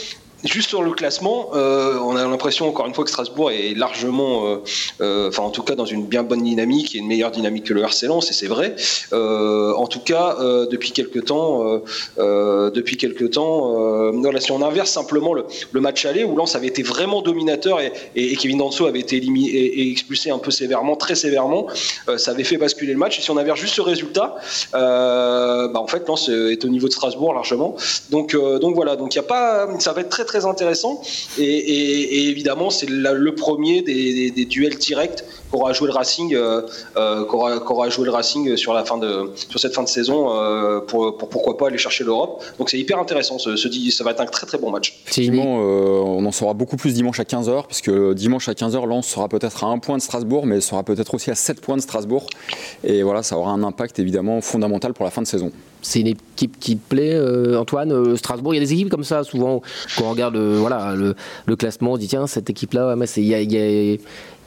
Juste 0.43 0.69
sur 0.69 0.81
le 0.81 0.91
classement, 0.91 1.49
euh, 1.53 1.99
on 1.99 2.15
a 2.15 2.25
l'impression 2.25 2.67
encore 2.67 2.87
une 2.87 2.95
fois 2.95 3.03
que 3.03 3.11
Strasbourg 3.11 3.51
est 3.51 3.75
largement, 3.75 4.47
euh, 4.47 4.57
euh, 4.99 5.27
enfin 5.29 5.43
en 5.43 5.51
tout 5.51 5.61
cas 5.61 5.75
dans 5.75 5.85
une 5.85 6.05
bien 6.05 6.23
bonne 6.23 6.43
dynamique 6.43 6.95
et 6.95 6.97
une 6.97 7.07
meilleure 7.07 7.29
dynamique 7.29 7.65
que 7.65 7.73
le 7.75 7.81
RC 7.81 8.07
Lens, 8.07 8.31
et 8.31 8.33
c'est 8.33 8.47
vrai. 8.47 8.75
en 9.11 9.87
tout 9.87 9.99
cas, 9.99 10.37
depuis 10.69 10.91
quelques 10.91 11.25
temps, 11.25 11.81
depuis 12.17 12.97
quelques 12.97 13.31
temps, 13.31 14.11
si 14.39 14.51
on 14.51 14.61
inverse 14.63 14.89
simplement 14.89 15.33
le, 15.33 15.45
match 15.81 16.05
aller 16.05 16.23
où 16.23 16.35
Lens 16.35 16.55
avait 16.55 16.67
été 16.67 16.81
vraiment 16.83 17.21
dominateur 17.21 17.79
et, 17.79 18.35
Kevin 18.35 18.57
Danso 18.59 18.85
avait 18.85 18.99
été 18.99 19.17
et, 19.17 19.91
expulsé 19.91 20.31
un 20.31 20.39
peu 20.39 20.51
sévèrement, 20.51 20.95
très 20.95 21.15
sévèrement, 21.15 21.67
ça 22.17 22.31
avait 22.31 22.43
fait 22.43 22.57
basculer 22.57 22.93
le 22.93 22.99
match. 22.99 23.19
Et 23.19 23.21
si 23.21 23.29
on 23.29 23.37
inverse 23.37 23.59
juste 23.59 23.75
ce 23.75 23.81
résultat, 23.81 24.35
bah, 24.73 25.71
en 25.75 25.87
fait 25.87 26.07
Lens 26.07 26.29
est 26.29 26.65
au 26.65 26.69
niveau 26.69 26.87
de 26.87 26.93
Strasbourg 26.93 27.33
largement. 27.33 27.75
Donc 28.09 28.35
donc 28.35 28.75
voilà, 28.75 28.95
donc 28.95 29.13
il 29.13 29.19
a 29.19 29.23
pas, 29.23 29.67
ça 29.79 29.93
va 29.93 30.01
être 30.01 30.09
très 30.09 30.25
très 30.25 30.30
intéressant. 30.39 31.01
Et, 31.37 32.29
évidemment, 32.29 32.69
c'est 32.69 32.89
le 32.89 33.35
premier 33.35 33.81
des, 33.81 34.45
duels 34.45 34.77
directs 34.77 35.23
qu'aura 35.51 35.73
joué 35.73 35.87
le 35.87 35.93
Racing, 35.93 36.33
euh, 36.33 36.61
euh, 36.97 37.25
qu'aura 37.25 37.89
joué 37.89 38.05
le 38.05 38.11
Racing 38.11 38.55
sur 38.55 38.73
la 38.73 38.85
fin 38.85 38.97
de 38.97 39.31
sur 39.49 39.59
cette 39.59 39.73
fin 39.73 39.83
de 39.83 39.89
saison 39.89 40.33
euh, 40.33 40.79
pour, 40.79 41.17
pourquoi 41.17 41.57
pas 41.57 41.67
aller 41.67 41.77
chercher 41.77 42.03
l'Europe. 42.03 42.43
Donc 42.57 42.69
c'est 42.69 42.79
hyper 42.79 42.99
intéressant. 42.99 43.37
Ce, 43.37 43.55
ça 43.57 44.03
va 44.03 44.11
être 44.11 44.21
un 44.21 44.25
très 44.25 44.47
très 44.47 44.57
bon 44.57 44.71
match. 44.71 45.01
Effectivement, 45.07 45.57
on 45.57 46.25
en 46.25 46.31
saura 46.31 46.53
beaucoup 46.53 46.77
plus 46.77 46.93
dimanche 46.93 47.19
à 47.19 47.23
15h, 47.23 47.67
puisque 47.67 47.91
dimanche 48.13 48.47
à 48.49 48.53
15h, 48.53 48.85
Lens 48.87 49.07
sera 49.07 49.27
peut-être 49.27 49.63
à 49.63 49.67
un 49.67 49.79
point 49.79 49.97
de 49.97 50.01
Strasbourg, 50.01 50.45
mais 50.45 50.61
sera 50.61 50.83
peut-être 50.83 51.13
aussi 51.13 51.31
à 51.31 51.35
7 51.35 51.61
points 51.61 51.77
de 51.77 51.81
Strasbourg. 51.81 52.27
Et 52.83 53.03
voilà, 53.03 53.23
ça 53.23 53.37
aura 53.37 53.51
un 53.51 53.63
impact 53.63 53.99
évidemment 53.99 54.41
fondamental 54.41 54.93
pour 54.93 55.05
la 55.05 55.11
fin 55.11 55.21
de 55.21 55.27
saison 55.27 55.51
c'est 55.81 56.01
une 56.01 56.07
équipe 56.07 56.59
qui 56.59 56.77
te 56.77 56.89
plaît, 56.89 57.13
euh, 57.13 57.59
Antoine 57.59 57.91
euh, 57.91 58.15
Strasbourg, 58.15 58.53
il 58.53 58.57
y 58.57 58.59
a 58.59 58.63
des 58.65 58.73
équipes 58.73 58.89
comme 58.89 59.03
ça, 59.03 59.23
souvent, 59.23 59.61
quand 59.97 60.05
on 60.05 60.11
regarde 60.11 60.35
le, 60.35 60.57
voilà, 60.57 60.95
le, 60.95 61.55
classement, 61.55 61.93
on 61.93 61.97
dit 61.97 62.07
tiens, 62.07 62.27
cette 62.27 62.49
équipe-là, 62.49 62.95
il 63.17 63.23
y 63.23 63.33
a, 63.33 63.97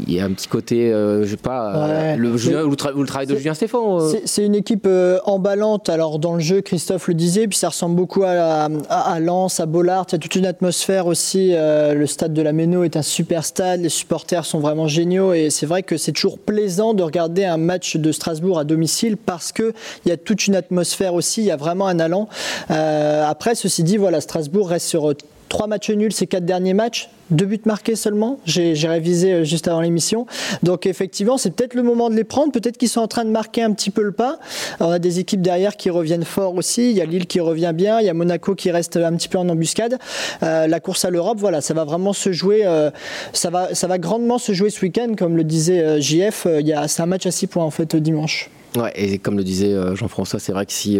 il 0.00 0.12
y 0.12 0.20
a 0.20 0.24
un 0.24 0.32
petit 0.32 0.48
côté, 0.48 0.92
euh, 0.92 1.24
je 1.24 1.30
sais 1.30 1.36
pas, 1.36 1.88
euh, 1.88 2.16
le, 2.16 2.32
le, 2.32 3.06
travail 3.06 3.26
de 3.26 3.36
Julien 3.36 3.54
Stéphane. 3.54 3.80
Euh. 3.84 4.12
C'est 4.24 4.44
une 4.44 4.54
équipe 4.54 4.88
emballante. 5.24 5.88
Alors 5.88 6.18
dans 6.18 6.34
le 6.34 6.40
jeu, 6.40 6.62
Christophe 6.62 7.08
le 7.08 7.14
disait, 7.14 7.46
puis 7.46 7.56
ça 7.56 7.68
ressemble 7.68 7.94
beaucoup 7.94 8.24
à, 8.24 8.68
à, 8.88 9.20
Lens, 9.20 9.60
à 9.60 9.66
Bollard. 9.66 10.06
Il 10.08 10.12
y 10.12 10.16
a 10.16 10.18
toute 10.18 10.34
une 10.34 10.46
atmosphère 10.46 11.06
aussi. 11.06 11.52
le 11.52 12.06
stade 12.06 12.32
de 12.32 12.42
la 12.42 12.52
Méno 12.52 12.82
est 12.82 12.96
un 12.96 13.02
super 13.02 13.44
stade. 13.44 13.80
Les 13.80 13.88
supporters 13.88 14.44
sont 14.44 14.58
vraiment 14.58 14.88
géniaux 14.88 15.32
et 15.32 15.50
c'est 15.50 15.66
vrai 15.66 15.82
que 15.82 15.96
c'est 15.96 16.12
toujours 16.12 16.38
plaisant 16.38 16.94
de 16.94 17.02
regarder 17.02 17.44
un 17.44 17.56
match 17.56 17.96
de 17.96 18.12
Strasbourg 18.12 18.58
à 18.58 18.64
domicile 18.64 19.16
parce 19.16 19.52
que 19.52 19.72
il 20.04 20.08
y 20.08 20.12
a 20.12 20.16
toute 20.16 20.46
une 20.46 20.56
atmosphère 20.56 21.14
aussi. 21.14 21.42
Il 21.42 21.46
y 21.46 21.52
a 21.52 21.56
vraiment 21.56 21.86
un 21.86 22.00
allant. 22.00 22.28
après, 22.68 23.54
ceci 23.54 23.84
dit, 23.84 23.96
voilà, 23.96 24.20
Strasbourg 24.20 24.68
reste 24.68 24.88
sur 24.88 25.14
trois 25.48 25.66
matchs 25.66 25.90
nuls 25.90 26.12
ces 26.12 26.26
quatre 26.26 26.44
derniers 26.44 26.74
matchs, 26.74 27.10
deux 27.30 27.46
buts 27.46 27.60
marqués 27.64 27.96
seulement. 27.96 28.38
J'ai 28.44 28.74
révisé 28.86 29.32
euh, 29.32 29.44
juste 29.44 29.68
avant 29.68 29.80
l'émission. 29.80 30.26
Donc 30.62 30.86
effectivement, 30.86 31.38
c'est 31.38 31.50
peut-être 31.50 31.74
le 31.74 31.82
moment 31.82 32.10
de 32.10 32.14
les 32.14 32.24
prendre. 32.24 32.52
Peut-être 32.52 32.76
qu'ils 32.76 32.88
sont 32.88 33.00
en 33.00 33.08
train 33.08 33.24
de 33.24 33.30
marquer 33.30 33.62
un 33.62 33.72
petit 33.72 33.90
peu 33.90 34.02
le 34.02 34.12
pas. 34.12 34.38
on 34.80 34.90
a 34.90 34.98
des 34.98 35.20
équipes 35.20 35.42
derrière 35.42 35.76
qui 35.76 35.90
reviennent 35.90 36.24
fort 36.24 36.54
aussi. 36.54 36.90
Il 36.90 36.96
y 36.96 37.00
a 37.00 37.04
Lille 37.04 37.26
qui 37.26 37.40
revient 37.40 37.72
bien. 37.74 38.00
Il 38.00 38.06
y 38.06 38.08
a 38.08 38.14
Monaco 38.14 38.54
qui 38.54 38.70
reste 38.70 38.96
un 38.96 39.14
petit 39.16 39.28
peu 39.28 39.38
en 39.38 39.48
embuscade. 39.48 39.98
Euh, 40.42 40.66
la 40.66 40.80
course 40.80 41.04
à 41.04 41.10
l'Europe, 41.10 41.38
voilà, 41.38 41.60
ça 41.60 41.74
va 41.74 41.84
vraiment 41.84 42.12
se 42.12 42.32
jouer. 42.32 42.62
Euh, 42.64 42.90
ça 43.32 43.50
va, 43.50 43.74
ça 43.74 43.86
va 43.86 43.98
grandement 43.98 44.38
se 44.38 44.52
jouer 44.52 44.70
ce 44.70 44.80
week-end, 44.82 45.14
comme 45.16 45.36
le 45.36 45.44
disait 45.44 46.00
JF. 46.00 46.46
Il 46.60 46.74
c'est 46.88 47.02
un 47.02 47.06
match 47.06 47.26
à 47.26 47.30
six 47.30 47.46
points 47.46 47.64
en 47.64 47.70
fait 47.70 47.96
dimanche. 47.96 48.50
Ouais, 48.76 48.92
et 48.96 49.18
comme 49.18 49.36
le 49.36 49.44
disait 49.44 49.74
Jean-François, 49.94 50.40
c'est 50.40 50.52
vrai 50.52 50.66
que 50.66 50.72
si 50.72 50.98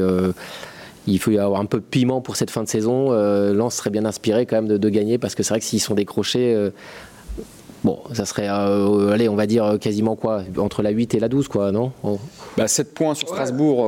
il 1.06 1.18
faut 1.18 1.30
y 1.30 1.38
avoir 1.38 1.60
un 1.60 1.66
peu 1.66 1.78
de 1.78 1.84
piment 1.84 2.20
pour 2.20 2.36
cette 2.36 2.50
fin 2.50 2.62
de 2.62 2.68
saison. 2.68 3.12
Euh, 3.12 3.52
Lens 3.52 3.74
serait 3.74 3.90
bien 3.90 4.04
inspiré 4.04 4.46
quand 4.46 4.56
même 4.56 4.78
de, 4.78 4.88
gagner 4.88 5.18
parce 5.18 5.34
que 5.34 5.42
c'est 5.42 5.50
vrai 5.50 5.60
que 5.60 5.66
s'ils 5.66 5.80
sont 5.80 5.94
décrochés, 5.94 6.54
euh, 6.54 6.70
bon, 7.82 7.98
ça 8.12 8.24
serait, 8.24 8.48
euh, 8.48 9.10
allez, 9.10 9.28
on 9.28 9.34
va 9.34 9.46
dire 9.46 9.78
quasiment 9.80 10.14
quoi, 10.16 10.42
entre 10.56 10.82
la 10.82 10.90
8 10.90 11.14
et 11.14 11.20
la 11.20 11.28
12, 11.28 11.48
quoi, 11.48 11.72
non 11.72 11.92
bah, 12.56 12.68
7 12.68 12.94
points 12.94 13.14
sur 13.14 13.28
Strasbourg 13.28 13.84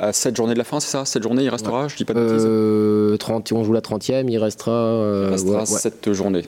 à 0.00 0.12
7 0.12 0.36
journées 0.36 0.54
de 0.54 0.58
la 0.58 0.64
fin, 0.64 0.80
c'est 0.80 0.90
ça 0.90 1.04
7 1.04 1.22
journées, 1.22 1.44
il 1.44 1.48
restera, 1.48 1.88
je 1.88 1.96
dis 1.96 2.04
pas 2.04 2.14
de 2.14 3.08
bêtises. 3.08 3.18
30, 3.18 3.52
on 3.52 3.64
joue 3.64 3.72
la 3.72 3.80
30e, 3.80 4.28
il 4.28 4.38
restera. 4.38 5.24
il 5.26 5.30
restera 5.30 5.66
7 5.66 6.12
journées. 6.12 6.44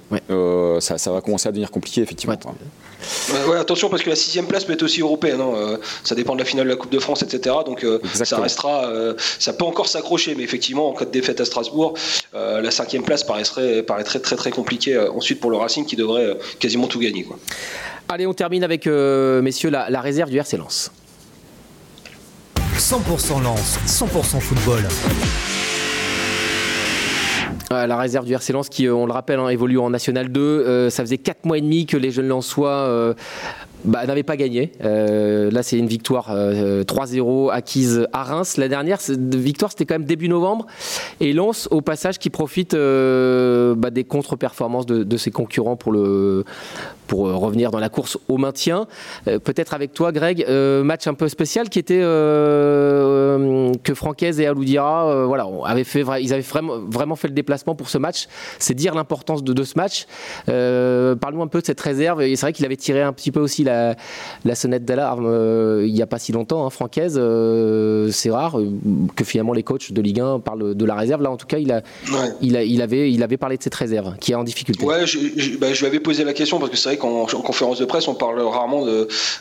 Ça, 0.80 0.98
ça, 0.98 1.12
va 1.12 1.20
commencer 1.20 1.48
à 1.48 1.52
devenir 1.52 1.70
compliqué, 1.70 2.02
effectivement. 2.02 2.36
Ouais, 3.48 3.58
attention 3.58 3.88
parce 3.88 4.02
que 4.02 4.10
la 4.10 4.16
sixième 4.16 4.46
place 4.46 4.64
peut 4.64 4.72
être 4.72 4.82
aussi 4.82 5.00
européenne. 5.00 5.40
Hein, 5.40 5.52
euh, 5.54 5.76
ça 6.04 6.14
dépend 6.14 6.34
de 6.34 6.38
la 6.38 6.44
finale 6.44 6.66
de 6.66 6.70
la 6.70 6.76
Coupe 6.76 6.92
de 6.92 6.98
France, 6.98 7.22
etc. 7.22 7.56
Donc 7.64 7.84
euh, 7.84 7.98
ça 8.12 8.38
restera, 8.38 8.86
euh, 8.86 9.14
ça 9.38 9.52
peut 9.52 9.64
encore 9.64 9.88
s'accrocher, 9.88 10.34
mais 10.34 10.42
effectivement 10.42 10.88
en 10.88 10.92
cas 10.92 11.04
de 11.04 11.10
défaite 11.10 11.40
à 11.40 11.44
Strasbourg, 11.44 11.94
la 12.32 12.70
cinquième 12.70 13.02
place 13.02 13.24
paraîtrait, 13.24 13.82
paraîtrait 13.82 14.20
très 14.20 14.36
très 14.36 14.50
compliquée 14.50 14.98
ensuite 14.98 15.40
pour 15.40 15.50
le 15.50 15.56
Racing 15.56 15.84
qui 15.86 15.96
devrait 15.96 16.38
quasiment 16.58 16.86
tout 16.86 16.98
gagner. 16.98 17.24
Quoi. 17.24 17.38
Allez, 18.08 18.26
on 18.26 18.34
termine 18.34 18.64
avec 18.64 18.86
messieurs 18.86 19.70
la, 19.70 19.90
la 19.90 20.00
réserve 20.00 20.30
du 20.30 20.38
RC 20.38 20.56
Lens. 20.56 20.90
100% 22.78 23.42
Lens, 23.42 23.78
100% 23.86 24.40
football 24.40 24.82
la 27.72 27.96
réserve 27.96 28.26
du 28.26 28.32
RC 28.32 28.52
Lens 28.52 28.68
qui, 28.68 28.86
euh, 28.86 28.94
on 28.94 29.06
le 29.06 29.12
rappelle, 29.12 29.38
hein, 29.38 29.48
évolue 29.48 29.78
en 29.78 29.90
National 29.90 30.30
2. 30.30 30.40
Euh, 30.40 30.90
ça 30.90 31.02
faisait 31.02 31.18
4 31.18 31.44
mois 31.44 31.58
et 31.58 31.60
demi 31.60 31.86
que 31.86 31.96
les 31.96 32.10
jeunes 32.10 32.28
Lensois 32.28 32.70
euh, 32.70 33.14
bah, 33.84 34.06
n'avaient 34.06 34.22
pas 34.22 34.36
gagné. 34.36 34.72
là, 34.80 35.62
c'est 35.62 35.78
une 35.78 35.86
victoire 35.86 36.30
3-0 36.30 37.50
acquise 37.50 38.06
à 38.12 38.22
Reims. 38.22 38.56
La 38.56 38.68
dernière 38.68 38.98
victoire, 39.08 39.70
c'était 39.70 39.86
quand 39.86 39.94
même 39.94 40.04
début 40.04 40.28
novembre. 40.28 40.66
Et 41.20 41.32
Lens, 41.32 41.68
au 41.70 41.80
passage, 41.80 42.18
qui 42.18 42.30
profite 42.30 42.74
bah, 42.74 43.90
des 43.90 44.04
contre-performances 44.04 44.86
de, 44.86 45.16
ses 45.16 45.30
concurrents 45.30 45.76
pour 45.76 45.92
le, 45.92 46.44
pour 47.12 47.28
euh, 47.28 47.36
revenir 47.36 47.70
dans 47.70 47.78
la 47.78 47.90
course 47.90 48.16
au 48.28 48.38
maintien. 48.38 48.86
Euh, 49.28 49.38
peut-être 49.38 49.74
avec 49.74 49.92
toi, 49.92 50.12
Greg, 50.12 50.46
euh, 50.48 50.82
match 50.82 51.06
un 51.06 51.12
peu 51.12 51.28
spécial 51.28 51.68
qui 51.68 51.78
était 51.78 52.00
que 53.82 53.94
Francaise 53.94 54.40
et 54.40 54.46
Aloudiera 54.46 55.26
voilà, 55.26 55.46
avaient 55.66 55.84
fait, 55.84 56.04
ils 56.22 56.32
avaient 56.32 56.40
vraiment, 56.40 56.78
vraiment 56.78 57.14
fait 57.14 57.28
le 57.28 57.34
déplacement 57.34 57.74
pour 57.74 57.90
ce 57.90 57.98
match. 57.98 58.28
C'est 58.58 58.72
dire 58.72 58.94
l'importance 58.94 59.44
de, 59.44 59.52
de, 59.52 59.62
ce 59.62 59.74
match. 59.76 60.06
Parle-nous 60.46 61.42
un 61.42 61.48
peu 61.48 61.60
de 61.60 61.66
cette 61.66 61.80
réserve. 61.80 62.22
Et 62.22 62.34
c'est 62.36 62.46
vrai 62.46 62.54
qu'il 62.54 62.64
avait 62.64 62.76
tiré 62.76 63.02
un 63.02 63.12
petit 63.12 63.30
peu 63.30 63.40
aussi 63.40 63.62
la, 63.62 63.94
la 64.46 64.54
sonnette 64.54 64.86
d'alarme 64.86 65.26
il 65.84 65.92
n'y 65.92 66.02
a 66.02 66.06
pas 66.06 66.18
si 66.18 66.32
longtemps. 66.32 66.64
Hein, 66.64 66.70
Francaise, 66.70 67.20
c'est 68.10 68.30
rare 68.30 68.56
que 69.14 69.24
finalement 69.24 69.52
les 69.52 69.62
coachs 69.62 69.92
de 69.92 70.00
Ligue 70.00 70.20
1 70.20 70.40
parlent 70.40 70.74
de 70.74 70.84
la 70.84 70.94
réserve. 70.94 71.22
Là, 71.22 71.30
en 71.30 71.36
tout 71.36 71.46
cas, 71.46 71.58
il, 71.58 71.72
a, 71.72 71.82
il, 72.40 72.56
a, 72.56 72.62
il, 72.62 72.80
avait, 72.80 73.12
il 73.12 73.22
avait 73.22 73.36
parlé 73.36 73.58
de 73.58 73.62
cette 73.62 73.74
réserve 73.74 74.16
qui 74.18 74.32
est 74.32 74.36
en 74.36 74.44
difficulté. 74.44 74.84
Ouais, 74.84 75.06
je, 75.06 75.18
je, 75.36 75.58
bah, 75.58 75.72
je 75.72 75.80
lui 75.80 75.86
avais 75.86 76.00
posé 76.00 76.24
la 76.24 76.32
question 76.32 76.58
parce 76.58 76.70
que 76.70 76.76
c'est 76.76 76.88
vrai 76.88 76.98
qu'en 77.02 77.26
conférence 77.26 77.78
de 77.78 77.84
presse, 77.84 78.06
on 78.06 78.14
parle 78.14 78.40
rarement 78.40 78.86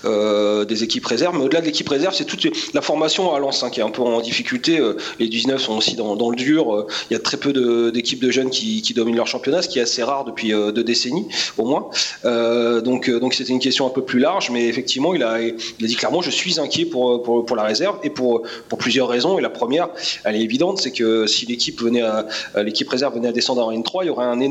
euh, 0.06 0.66
des 0.66 0.84
équipes 0.84 1.06
réserves, 1.06 1.38
mais 1.38 1.44
au-delà 1.44 1.62
de 1.62 1.66
l'équipe 1.66 1.88
réserve, 1.88 2.16
c'est 2.16 2.26
toute 2.26 2.48
la 2.74 2.82
formation 2.82 3.34
à 3.34 3.40
Lens 3.40 3.64
hein, 3.64 3.70
qui 3.70 3.80
est 3.80 3.84
un 3.84 3.92
peu 3.92 4.02
en 4.02 4.20
difficulté. 4.20 4.80
Euh, 4.80 4.98
les 5.20 5.28
19 5.28 5.62
sont 5.62 5.78
aussi 5.78 5.96
dans, 5.96 6.30
le 6.30 6.36
dur. 6.36 6.76
Euh, 6.76 6.88
il 7.10 7.14
y 7.14 7.16
a 7.16 7.20
très 7.20 7.38
peu 7.38 7.54
d'équipes 7.92 8.22
de, 8.22 8.32
jeunes 8.32 8.50
qui, 8.50 8.82
dominent 8.96 9.16
leur 9.16 9.28
championnat, 9.28 9.62
ce 9.62 9.70
qui 9.70 9.80
est 9.80 9.84
assez 9.84 10.04
rare 10.04 10.26
depuis 10.26 10.50
deux 10.50 10.84
décennies 10.84 11.28
au 11.58 11.66
moins. 11.66 11.90
donc 12.82 13.10
donc 13.10 13.34
c'était 13.34 13.52
une 13.52 13.60
question 13.60 13.86
un 13.88 13.90
peu 13.90 14.04
plus 14.04 14.20
large, 14.20 14.50
mais 14.50 14.68
effectivement, 14.68 15.14
il 15.14 15.24
a, 15.24 15.38
dit 15.80 15.96
clairement, 15.96 16.22
je 16.22 16.30
suis 16.30 16.60
inquiet 16.60 16.86
pour, 16.86 17.56
la 17.56 17.64
réserve 17.64 18.00
et 18.04 18.10
pour, 18.10 18.44
plusieurs 18.80 19.08
raisons. 19.08 19.38
Et 19.38 19.42
la 19.42 19.50
première, 19.50 19.90
elle 20.26 20.36
est 20.36 20.42
évidente, 20.42 20.80
c'est 20.80 20.92
que 20.92 21.28
si 21.28 21.46
l'équipe 21.46 21.80
réserve 22.90 23.14
venait 23.16 23.28
à 23.28 23.32
descendre 23.32 23.66
en 23.66 23.72
N3, 23.72 24.00
il 24.02 24.08
y 24.08 24.10
aurait 24.10 24.26
une 24.26 24.42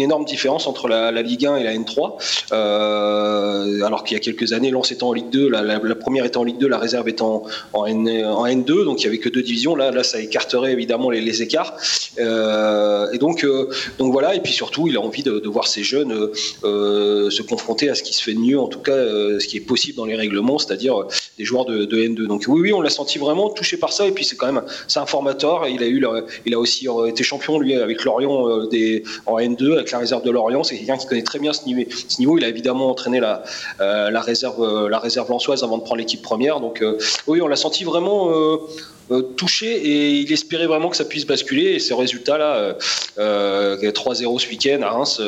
énorme 0.00 0.24
différence 0.24 0.66
entre 0.66 0.88
la, 0.88 1.10
la 1.10 1.22
Ligue 1.22 1.46
1 1.46 1.56
et 1.56 1.64
la 1.64 1.74
N3. 1.74 2.16
Euh, 2.52 3.82
alors 3.82 4.04
qu'il 4.04 4.16
y 4.16 4.20
a 4.20 4.20
quelques 4.20 4.52
années, 4.52 4.70
Lens 4.70 4.92
était 4.92 5.04
en 5.04 5.12
Ligue 5.12 5.30
2, 5.30 5.48
la, 5.48 5.94
première 5.94 6.24
était 6.24 6.36
en 6.36 6.44
Ligue 6.44 6.58
2, 6.58 6.68
la 6.68 6.78
réserve 6.78 7.08
est 7.08 7.22
en, 7.22 7.44
N, 7.86 8.64
2 8.64 8.84
donc 8.84 9.00
il 9.00 9.04
n'y 9.04 9.08
avait 9.08 9.18
que 9.18 9.28
deux 9.28 9.42
divisions. 9.42 9.74
Là, 9.74 10.02
ça 10.02 10.20
écarterait 10.20 10.72
évidemment 10.72 11.10
les, 11.10 11.42
écarts. 11.42 11.76
Euh, 12.18 13.10
et 13.12 13.18
donc, 13.18 13.44
euh, 13.44 13.70
donc 13.98 14.12
voilà, 14.12 14.34
et 14.34 14.40
puis 14.40 14.52
surtout, 14.52 14.88
il 14.88 14.96
a 14.96 15.00
envie 15.00 15.22
de, 15.22 15.48
voir 15.48 15.66
ces 15.66 15.82
jeunes 15.82 16.30
se 16.62 17.42
confronter 17.42 17.88
à 17.88 17.94
ce 17.94 18.02
qui 18.02 18.12
se 18.12 18.22
fait 18.22 18.34
de 18.34 18.38
mieux, 18.38 18.58
en 18.58 18.68
tout 18.68 18.80
cas, 18.80 18.96
ce 18.96 19.46
qui 19.46 19.56
est 19.56 19.60
possible 19.60 19.96
dans 19.96 20.04
les 20.04 20.16
règlements, 20.16 20.58
c'est-à-dire 20.58 21.04
des 21.38 21.44
joueurs 21.44 21.64
de, 21.64 21.86
N2. 21.86 22.26
Donc 22.26 22.44
oui, 22.48 22.60
oui, 22.60 22.72
on 22.72 22.80
l'a 22.80 22.90
senti 22.90 23.18
vraiment 23.18 23.50
touché 23.50 23.76
par 23.76 23.92
ça, 23.92 24.06
et 24.06 24.12
puis 24.12 24.24
c'est 24.24 24.36
quand 24.36 24.46
même, 24.46 24.62
un 24.96 25.06
formateur. 25.06 25.66
Il 25.68 25.82
a 25.82 25.86
eu, 25.86 26.04
il 26.46 26.54
a 26.54 26.58
aussi 26.58 26.86
été 27.06 27.22
champion 27.22 27.58
lui 27.58 27.74
avec 27.74 28.04
Lorient 28.04 28.68
en 29.26 29.38
N2 29.38 29.72
avec 29.74 29.90
la 29.90 29.98
réserve 29.98 30.22
de 30.22 30.30
Lorient. 30.30 30.62
C'est 30.62 30.76
quelqu'un 30.76 30.96
qui 30.96 31.06
connaît 31.06 31.22
très 31.22 31.38
bien 31.38 31.52
ce 31.52 31.66
niveau. 31.66 32.19
Il 32.38 32.44
a 32.44 32.48
évidemment 32.48 32.90
entraîné 32.90 33.20
la, 33.20 33.42
euh, 33.80 34.10
réserve, 34.20 34.62
euh, 34.62 34.88
la 34.88 34.98
réserve 34.98 35.30
lançoise 35.30 35.62
avant 35.62 35.78
de 35.78 35.82
prendre 35.82 35.98
l'équipe 35.98 36.22
première. 36.22 36.60
Donc 36.60 36.82
euh, 36.82 36.98
oui, 37.26 37.40
on 37.42 37.48
l'a 37.48 37.56
senti 37.56 37.84
vraiment 37.84 38.30
touché 39.36 39.66
et 39.66 40.10
il 40.10 40.32
espérait 40.32 40.66
vraiment 40.66 40.88
que 40.88 40.96
ça 40.96 41.04
puisse 41.04 41.26
basculer. 41.26 41.72
Et 41.72 41.78
ce 41.78 41.94
résultat-là, 41.94 42.76
3-0 43.18 44.38
ce 44.38 44.48
week-end 44.48 44.82
à 44.82 44.90
Reims, 44.90 45.20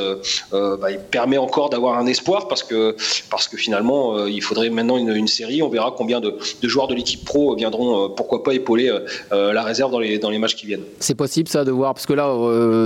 bah, 0.53 0.91
il 0.91 0.99
permet 0.99 1.39
encore 1.39 1.71
d'avoir 1.71 1.99
un 1.99 2.07
espoir 2.07 2.49
parce 2.49 2.63
que, 2.63 2.97
parce 3.31 3.49
que 3.49 3.57
finalement, 3.57 4.27
il 4.27 4.43
faudrait 4.43 4.71
maintenant 4.71 4.99
une, 4.99 5.27
série. 5.27 5.63
On 5.63 5.69
verra 5.69 5.95
combien 5.97 6.21
de, 6.21 6.37
joueurs 6.63 6.89
de 6.89 6.95
l'équipe 6.95 7.25
pro 7.25 7.55
viendront, 7.57 8.11
pourquoi 8.11 8.43
pas, 8.43 8.55
épauler 8.55 8.93
la 9.31 9.63
réserve 9.63 9.91
dans 9.91 10.01
les, 10.01 10.19
dans 10.19 10.31
les 10.31 10.39
matchs 10.39 10.57
qui 10.57 10.67
viennent. 10.67 10.85
C'est 11.01 11.15
possible 11.15 11.49
ça 11.49 11.65
de 11.65 11.71
voir, 11.71 11.95
parce 11.95 12.07
que 12.07 12.13
là, 12.13 12.35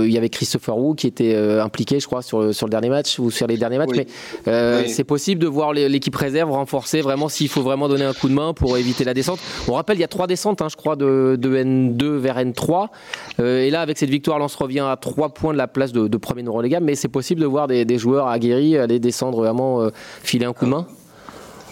il 0.03 0.11
y 0.11 0.17
avait 0.17 0.29
Christopher 0.29 0.77
Wu 0.77 0.95
qui 0.95 1.07
était 1.07 1.35
impliqué, 1.35 1.99
je 1.99 2.07
crois, 2.07 2.21
sur, 2.21 2.53
sur 2.53 2.65
le 2.65 2.71
dernier 2.71 2.89
match 2.89 3.19
ou 3.19 3.31
sur 3.31 3.47
les 3.47 3.57
derniers 3.57 3.77
matchs, 3.77 3.95
mais 4.45 4.87
c'est 4.87 5.03
possible 5.03 5.41
de 5.41 5.47
voir 5.47 5.73
l'équipe 5.73 6.15
réserve 6.15 6.51
renforcer 6.51 7.01
vraiment 7.01 7.29
s'il 7.29 7.49
faut 7.49 7.61
vraiment 7.61 7.87
donner 7.87 8.05
un 8.05 8.13
coup 8.13 8.29
de 8.29 8.33
main 8.33 8.53
pour 8.53 8.77
éviter 8.77 9.03
la 9.03 9.13
descente. 9.13 9.39
On 9.67 9.73
rappelle, 9.73 9.97
il 9.97 10.01
y 10.01 10.05
a 10.05 10.07
trois 10.07 10.27
descentes, 10.27 10.61
hein, 10.61 10.67
je 10.69 10.75
crois, 10.75 10.86
de, 10.95 11.37
N2 11.41 12.17
vers 12.17 12.37
N3. 12.37 12.87
Euh, 13.39 13.63
et 13.63 13.69
là, 13.69 13.81
avec 13.81 13.97
cette 13.97 14.09
victoire, 14.09 14.39
se 14.47 14.57
revient 14.57 14.85
à 14.87 14.97
trois 14.99 15.29
points 15.29 15.53
de 15.53 15.57
la 15.57 15.67
place 15.67 15.91
de, 15.91 16.07
de 16.07 16.17
premier 16.17 16.43
non 16.43 16.61
Mais 16.81 16.95
c'est 16.95 17.07
possible 17.07 17.41
de 17.41 17.45
voir 17.45 17.67
des, 17.67 17.97
joueurs 17.97 18.27
aguerris 18.27 18.77
aller 18.77 18.99
descendre 18.99 19.37
vraiment, 19.39 19.81
euh, 19.81 19.89
filer 20.23 20.45
un 20.45 20.53
coup 20.53 20.65
de 20.65 20.71
main? 20.71 20.87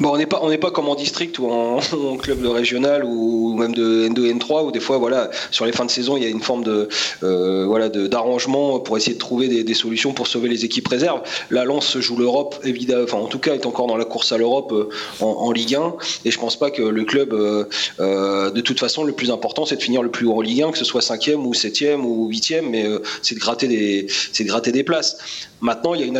Bon, 0.01 0.11
on 0.11 0.17
n'est 0.17 0.25
pas, 0.25 0.39
on 0.41 0.49
n'est 0.49 0.57
pas 0.57 0.71
comme 0.71 0.89
en 0.89 0.95
district 0.95 1.39
ou 1.39 1.49
en, 1.49 1.79
club 2.21 2.41
de 2.41 2.47
régional 2.49 3.05
ou 3.05 3.55
même 3.55 3.73
de 3.73 4.09
N2, 4.09 4.37
N3 4.37 4.65
où 4.65 4.71
des 4.71 4.81
fois, 4.81 4.97
voilà, 4.97 5.29
sur 5.51 5.65
les 5.65 5.71
fins 5.71 5.85
de 5.85 5.91
saison, 5.91 6.17
il 6.17 6.23
y 6.23 6.25
a 6.25 6.29
une 6.29 6.41
forme 6.41 6.65
de, 6.65 6.89
euh, 7.23 7.65
voilà, 7.65 7.87
d'arrangement 7.87 8.81
pour 8.81 8.97
essayer 8.97 9.13
de 9.13 9.19
trouver 9.19 9.63
des, 9.63 9.73
solutions 9.73 10.11
pour 10.11 10.27
sauver 10.27 10.49
les 10.49 10.65
équipes 10.65 10.87
réserves. 10.89 11.21
La 11.49 11.63
Lance 11.63 11.97
joue 11.99 12.17
l'Europe, 12.17 12.59
évidemment, 12.63 13.23
en 13.23 13.27
tout 13.27 13.39
cas, 13.39 13.53
est 13.53 13.65
encore 13.65 13.87
dans 13.87 13.95
la 13.95 14.03
course 14.03 14.33
à 14.33 14.37
l'Europe 14.37 14.73
euh, 14.73 14.89
en, 15.21 15.51
Ligue 15.53 15.75
1. 15.75 15.95
Et 16.25 16.31
je 16.31 16.39
pense 16.39 16.57
pas 16.57 16.71
que 16.71 16.81
le 16.81 17.03
club, 17.05 17.33
euh, 17.33 18.51
de 18.51 18.61
toute 18.61 18.79
façon, 18.81 19.05
le 19.05 19.13
plus 19.13 19.31
important, 19.31 19.65
c'est 19.65 19.77
de 19.77 19.83
finir 19.83 20.01
le 20.01 20.11
plus 20.11 20.25
haut 20.25 20.35
en 20.35 20.41
Ligue 20.41 20.63
1, 20.63 20.71
que 20.71 20.77
ce 20.77 20.85
soit 20.85 21.01
5e 21.01 21.35
ou 21.35 21.53
7e 21.53 22.01
ou 22.01 22.29
8e, 22.29 22.63
mais 22.69 22.85
c'est 23.21 23.35
de 23.35 23.39
gratter 23.39 23.69
des, 23.69 24.07
c'est 24.33 24.43
de 24.43 24.49
gratter 24.49 24.73
des 24.73 24.83
places. 24.83 25.17
Maintenant, 25.61 25.93
il 25.93 26.01
y 26.01 26.03
a 26.03 26.07
une, 26.07 26.17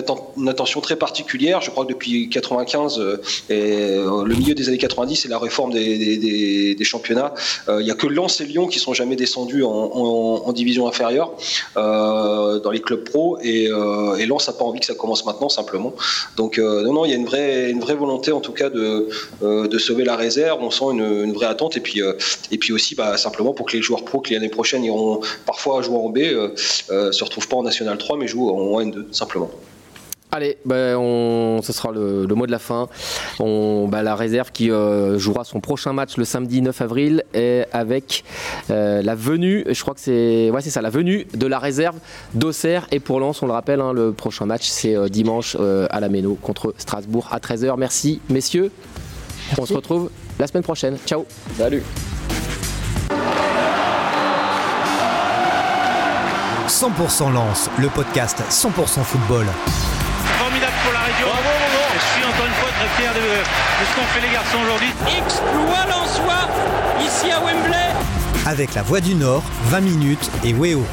attention 0.48 0.80
très 0.80 0.96
particulière. 0.96 1.62
Je 1.62 1.70
crois 1.70 1.86
que 1.86 1.92
depuis 1.92 2.30
95 2.30 3.20
et 3.50 3.64
euh, 3.71 4.25
le 4.25 4.36
milieu 4.36 4.54
des 4.54 4.67
années 4.69 4.78
90 4.78 5.15
c'est 5.15 5.28
la 5.28 5.39
réforme 5.39 5.73
des, 5.73 6.78
championnats. 6.84 7.34
Euh, 7.67 7.82
il 7.82 7.86
n'y 7.86 7.91
a 7.91 7.95
que 7.95 8.06
Lens 8.06 8.39
et 8.41 8.45
Lyon 8.45 8.67
qui 8.67 8.80
sont 8.80 8.93
jamais 8.93 9.15
descendus 9.15 9.63
en, 9.63 10.51
division 10.54 10.88
inférieure 10.88 11.34
euh, 11.75 12.60
dans 12.60 12.71
les 12.71 12.80
clubs 12.80 13.04
pro 13.04 13.38
et, 13.41 13.65
et 13.65 14.25
Lens 14.25 14.47
n'a 14.47 14.54
pas 14.54 14.63
envie 14.63 14.80
que 14.80 14.86
ça 14.86 14.93
commence 14.93 15.25
maintenant 15.25 15.49
simplement. 15.49 15.93
Donc 16.38 16.58
non, 16.60 16.93
non, 16.93 17.06
il 17.06 17.12
y 17.12 17.13
a 17.13 17.17
une 17.17 17.25
vraie, 17.25 17.95
volonté 17.95 18.32
en 18.32 18.39
tout 18.39 18.54
cas 18.54 18.69
de, 18.69 19.10
sauver 19.80 20.04
la 20.04 20.15
réserve. 20.15 20.60
On 20.62 20.71
sent 20.71 20.86
une, 20.91 21.34
vraie 21.34 21.47
attente 21.47 21.75
et 21.75 21.82
puis, 21.82 22.01
et 22.51 22.58
puis 22.58 22.71
aussi 22.71 22.95
bah, 22.95 23.17
simplement 23.17 23.54
pour 23.54 23.65
que 23.65 23.75
les 23.75 23.82
joueurs 23.82 24.06
pro 24.06 24.21
qui 24.21 24.34
l'année 24.34 24.49
prochaine 24.49 24.84
iront 24.84 25.19
parfois 25.45 25.82
jouer 25.82 25.97
en 25.97 26.10
B 26.10 26.19
se 26.88 27.23
retrouvent 27.23 27.47
pas 27.47 27.58
en 27.58 27.63
National 27.63 27.97
3 27.97 28.17
mais 28.17 28.28
jouent 28.28 28.49
en 28.49 28.82
N2 28.82 29.12
simplement. 29.12 29.49
Allez, 30.36 30.58
ben 30.65 30.98
on, 30.98 31.62
ce 31.62 31.71
sera 31.71 31.93
le, 31.93 32.28
mot 32.28 32.45
de 32.45 32.52
la 32.52 32.60
fin. 32.60 32.89
On, 33.39 33.88
ben 33.88 34.02
la 34.02 34.17
réserve 34.17 34.52
qui 34.52 34.69
euh, 34.69 35.17
jouera 35.17 35.45
son 35.45 35.62
prochain 35.62 35.93
match 35.93 36.17
le 36.17 36.26
samedi 36.26 36.62
9 36.62 36.82
avril 36.82 37.24
et 37.34 37.63
avec 37.71 38.26
euh, 38.69 39.02
la 39.02 39.15
venue, 39.15 39.63
je 39.65 39.82
crois 39.82 39.93
que 39.93 40.02
c'est 40.02 40.50
ouais, 40.52 40.60
c'est 40.60 40.71
ça, 40.71 40.82
la 40.82 40.89
venue 40.89 41.26
de 41.34 41.48
la 41.48 41.58
réserve 41.58 41.95
d'Auxerre 42.34 42.86
et 42.91 43.00
pour 43.00 43.21
Lens, 43.21 43.43
on 43.43 43.45
le 43.45 43.54
rappelle, 43.54 43.80
hein, 43.80 43.93
le 43.93 44.12
prochain 44.12 44.45
match 44.45 44.67
c'est 44.67 44.93
euh, 44.93 45.08
dimanche 45.08 45.56
à 45.56 46.00
la 46.02 46.10
Méno 46.10 46.38
contre 46.41 46.74
Strasbourg 46.78 47.30
à 47.32 47.39
13h. 47.39 47.74
Merci 47.78 48.19
messieurs. 48.28 48.71
On 49.58 49.65
se 49.65 49.74
retrouve 49.74 50.10
la 50.38 50.48
semaine 50.48 50.63
prochaine. 50.63 50.98
Ciao. 51.06 51.26
Salut. 51.58 51.84
100% 56.67 57.32
Lens, 57.32 57.69
le 57.80 57.88
podcast 57.88 58.43
100% 58.50 59.02
football 59.04 59.45
très 62.86 63.02
fier 63.02 63.13
de, 63.13 63.19
ce 63.19 63.95
qu'ont 63.95 64.06
fait 64.13 64.21
les 64.21 64.34
garçons 64.34 64.58
aujourd'hui. 64.63 64.89
Exploit 65.17 65.86
en 65.95 66.06
soi, 66.08 66.48
ici 67.00 67.32
à 67.32 67.39
Wembley. 67.39 67.93
Avec 68.45 68.74
la 68.74 68.84
Voix 68.84 69.02
du 69.02 69.15
Nord, 69.15 69.43
20 69.65 69.82
minutes 69.82 70.30
et 70.43 70.54
Weo. 70.54 70.84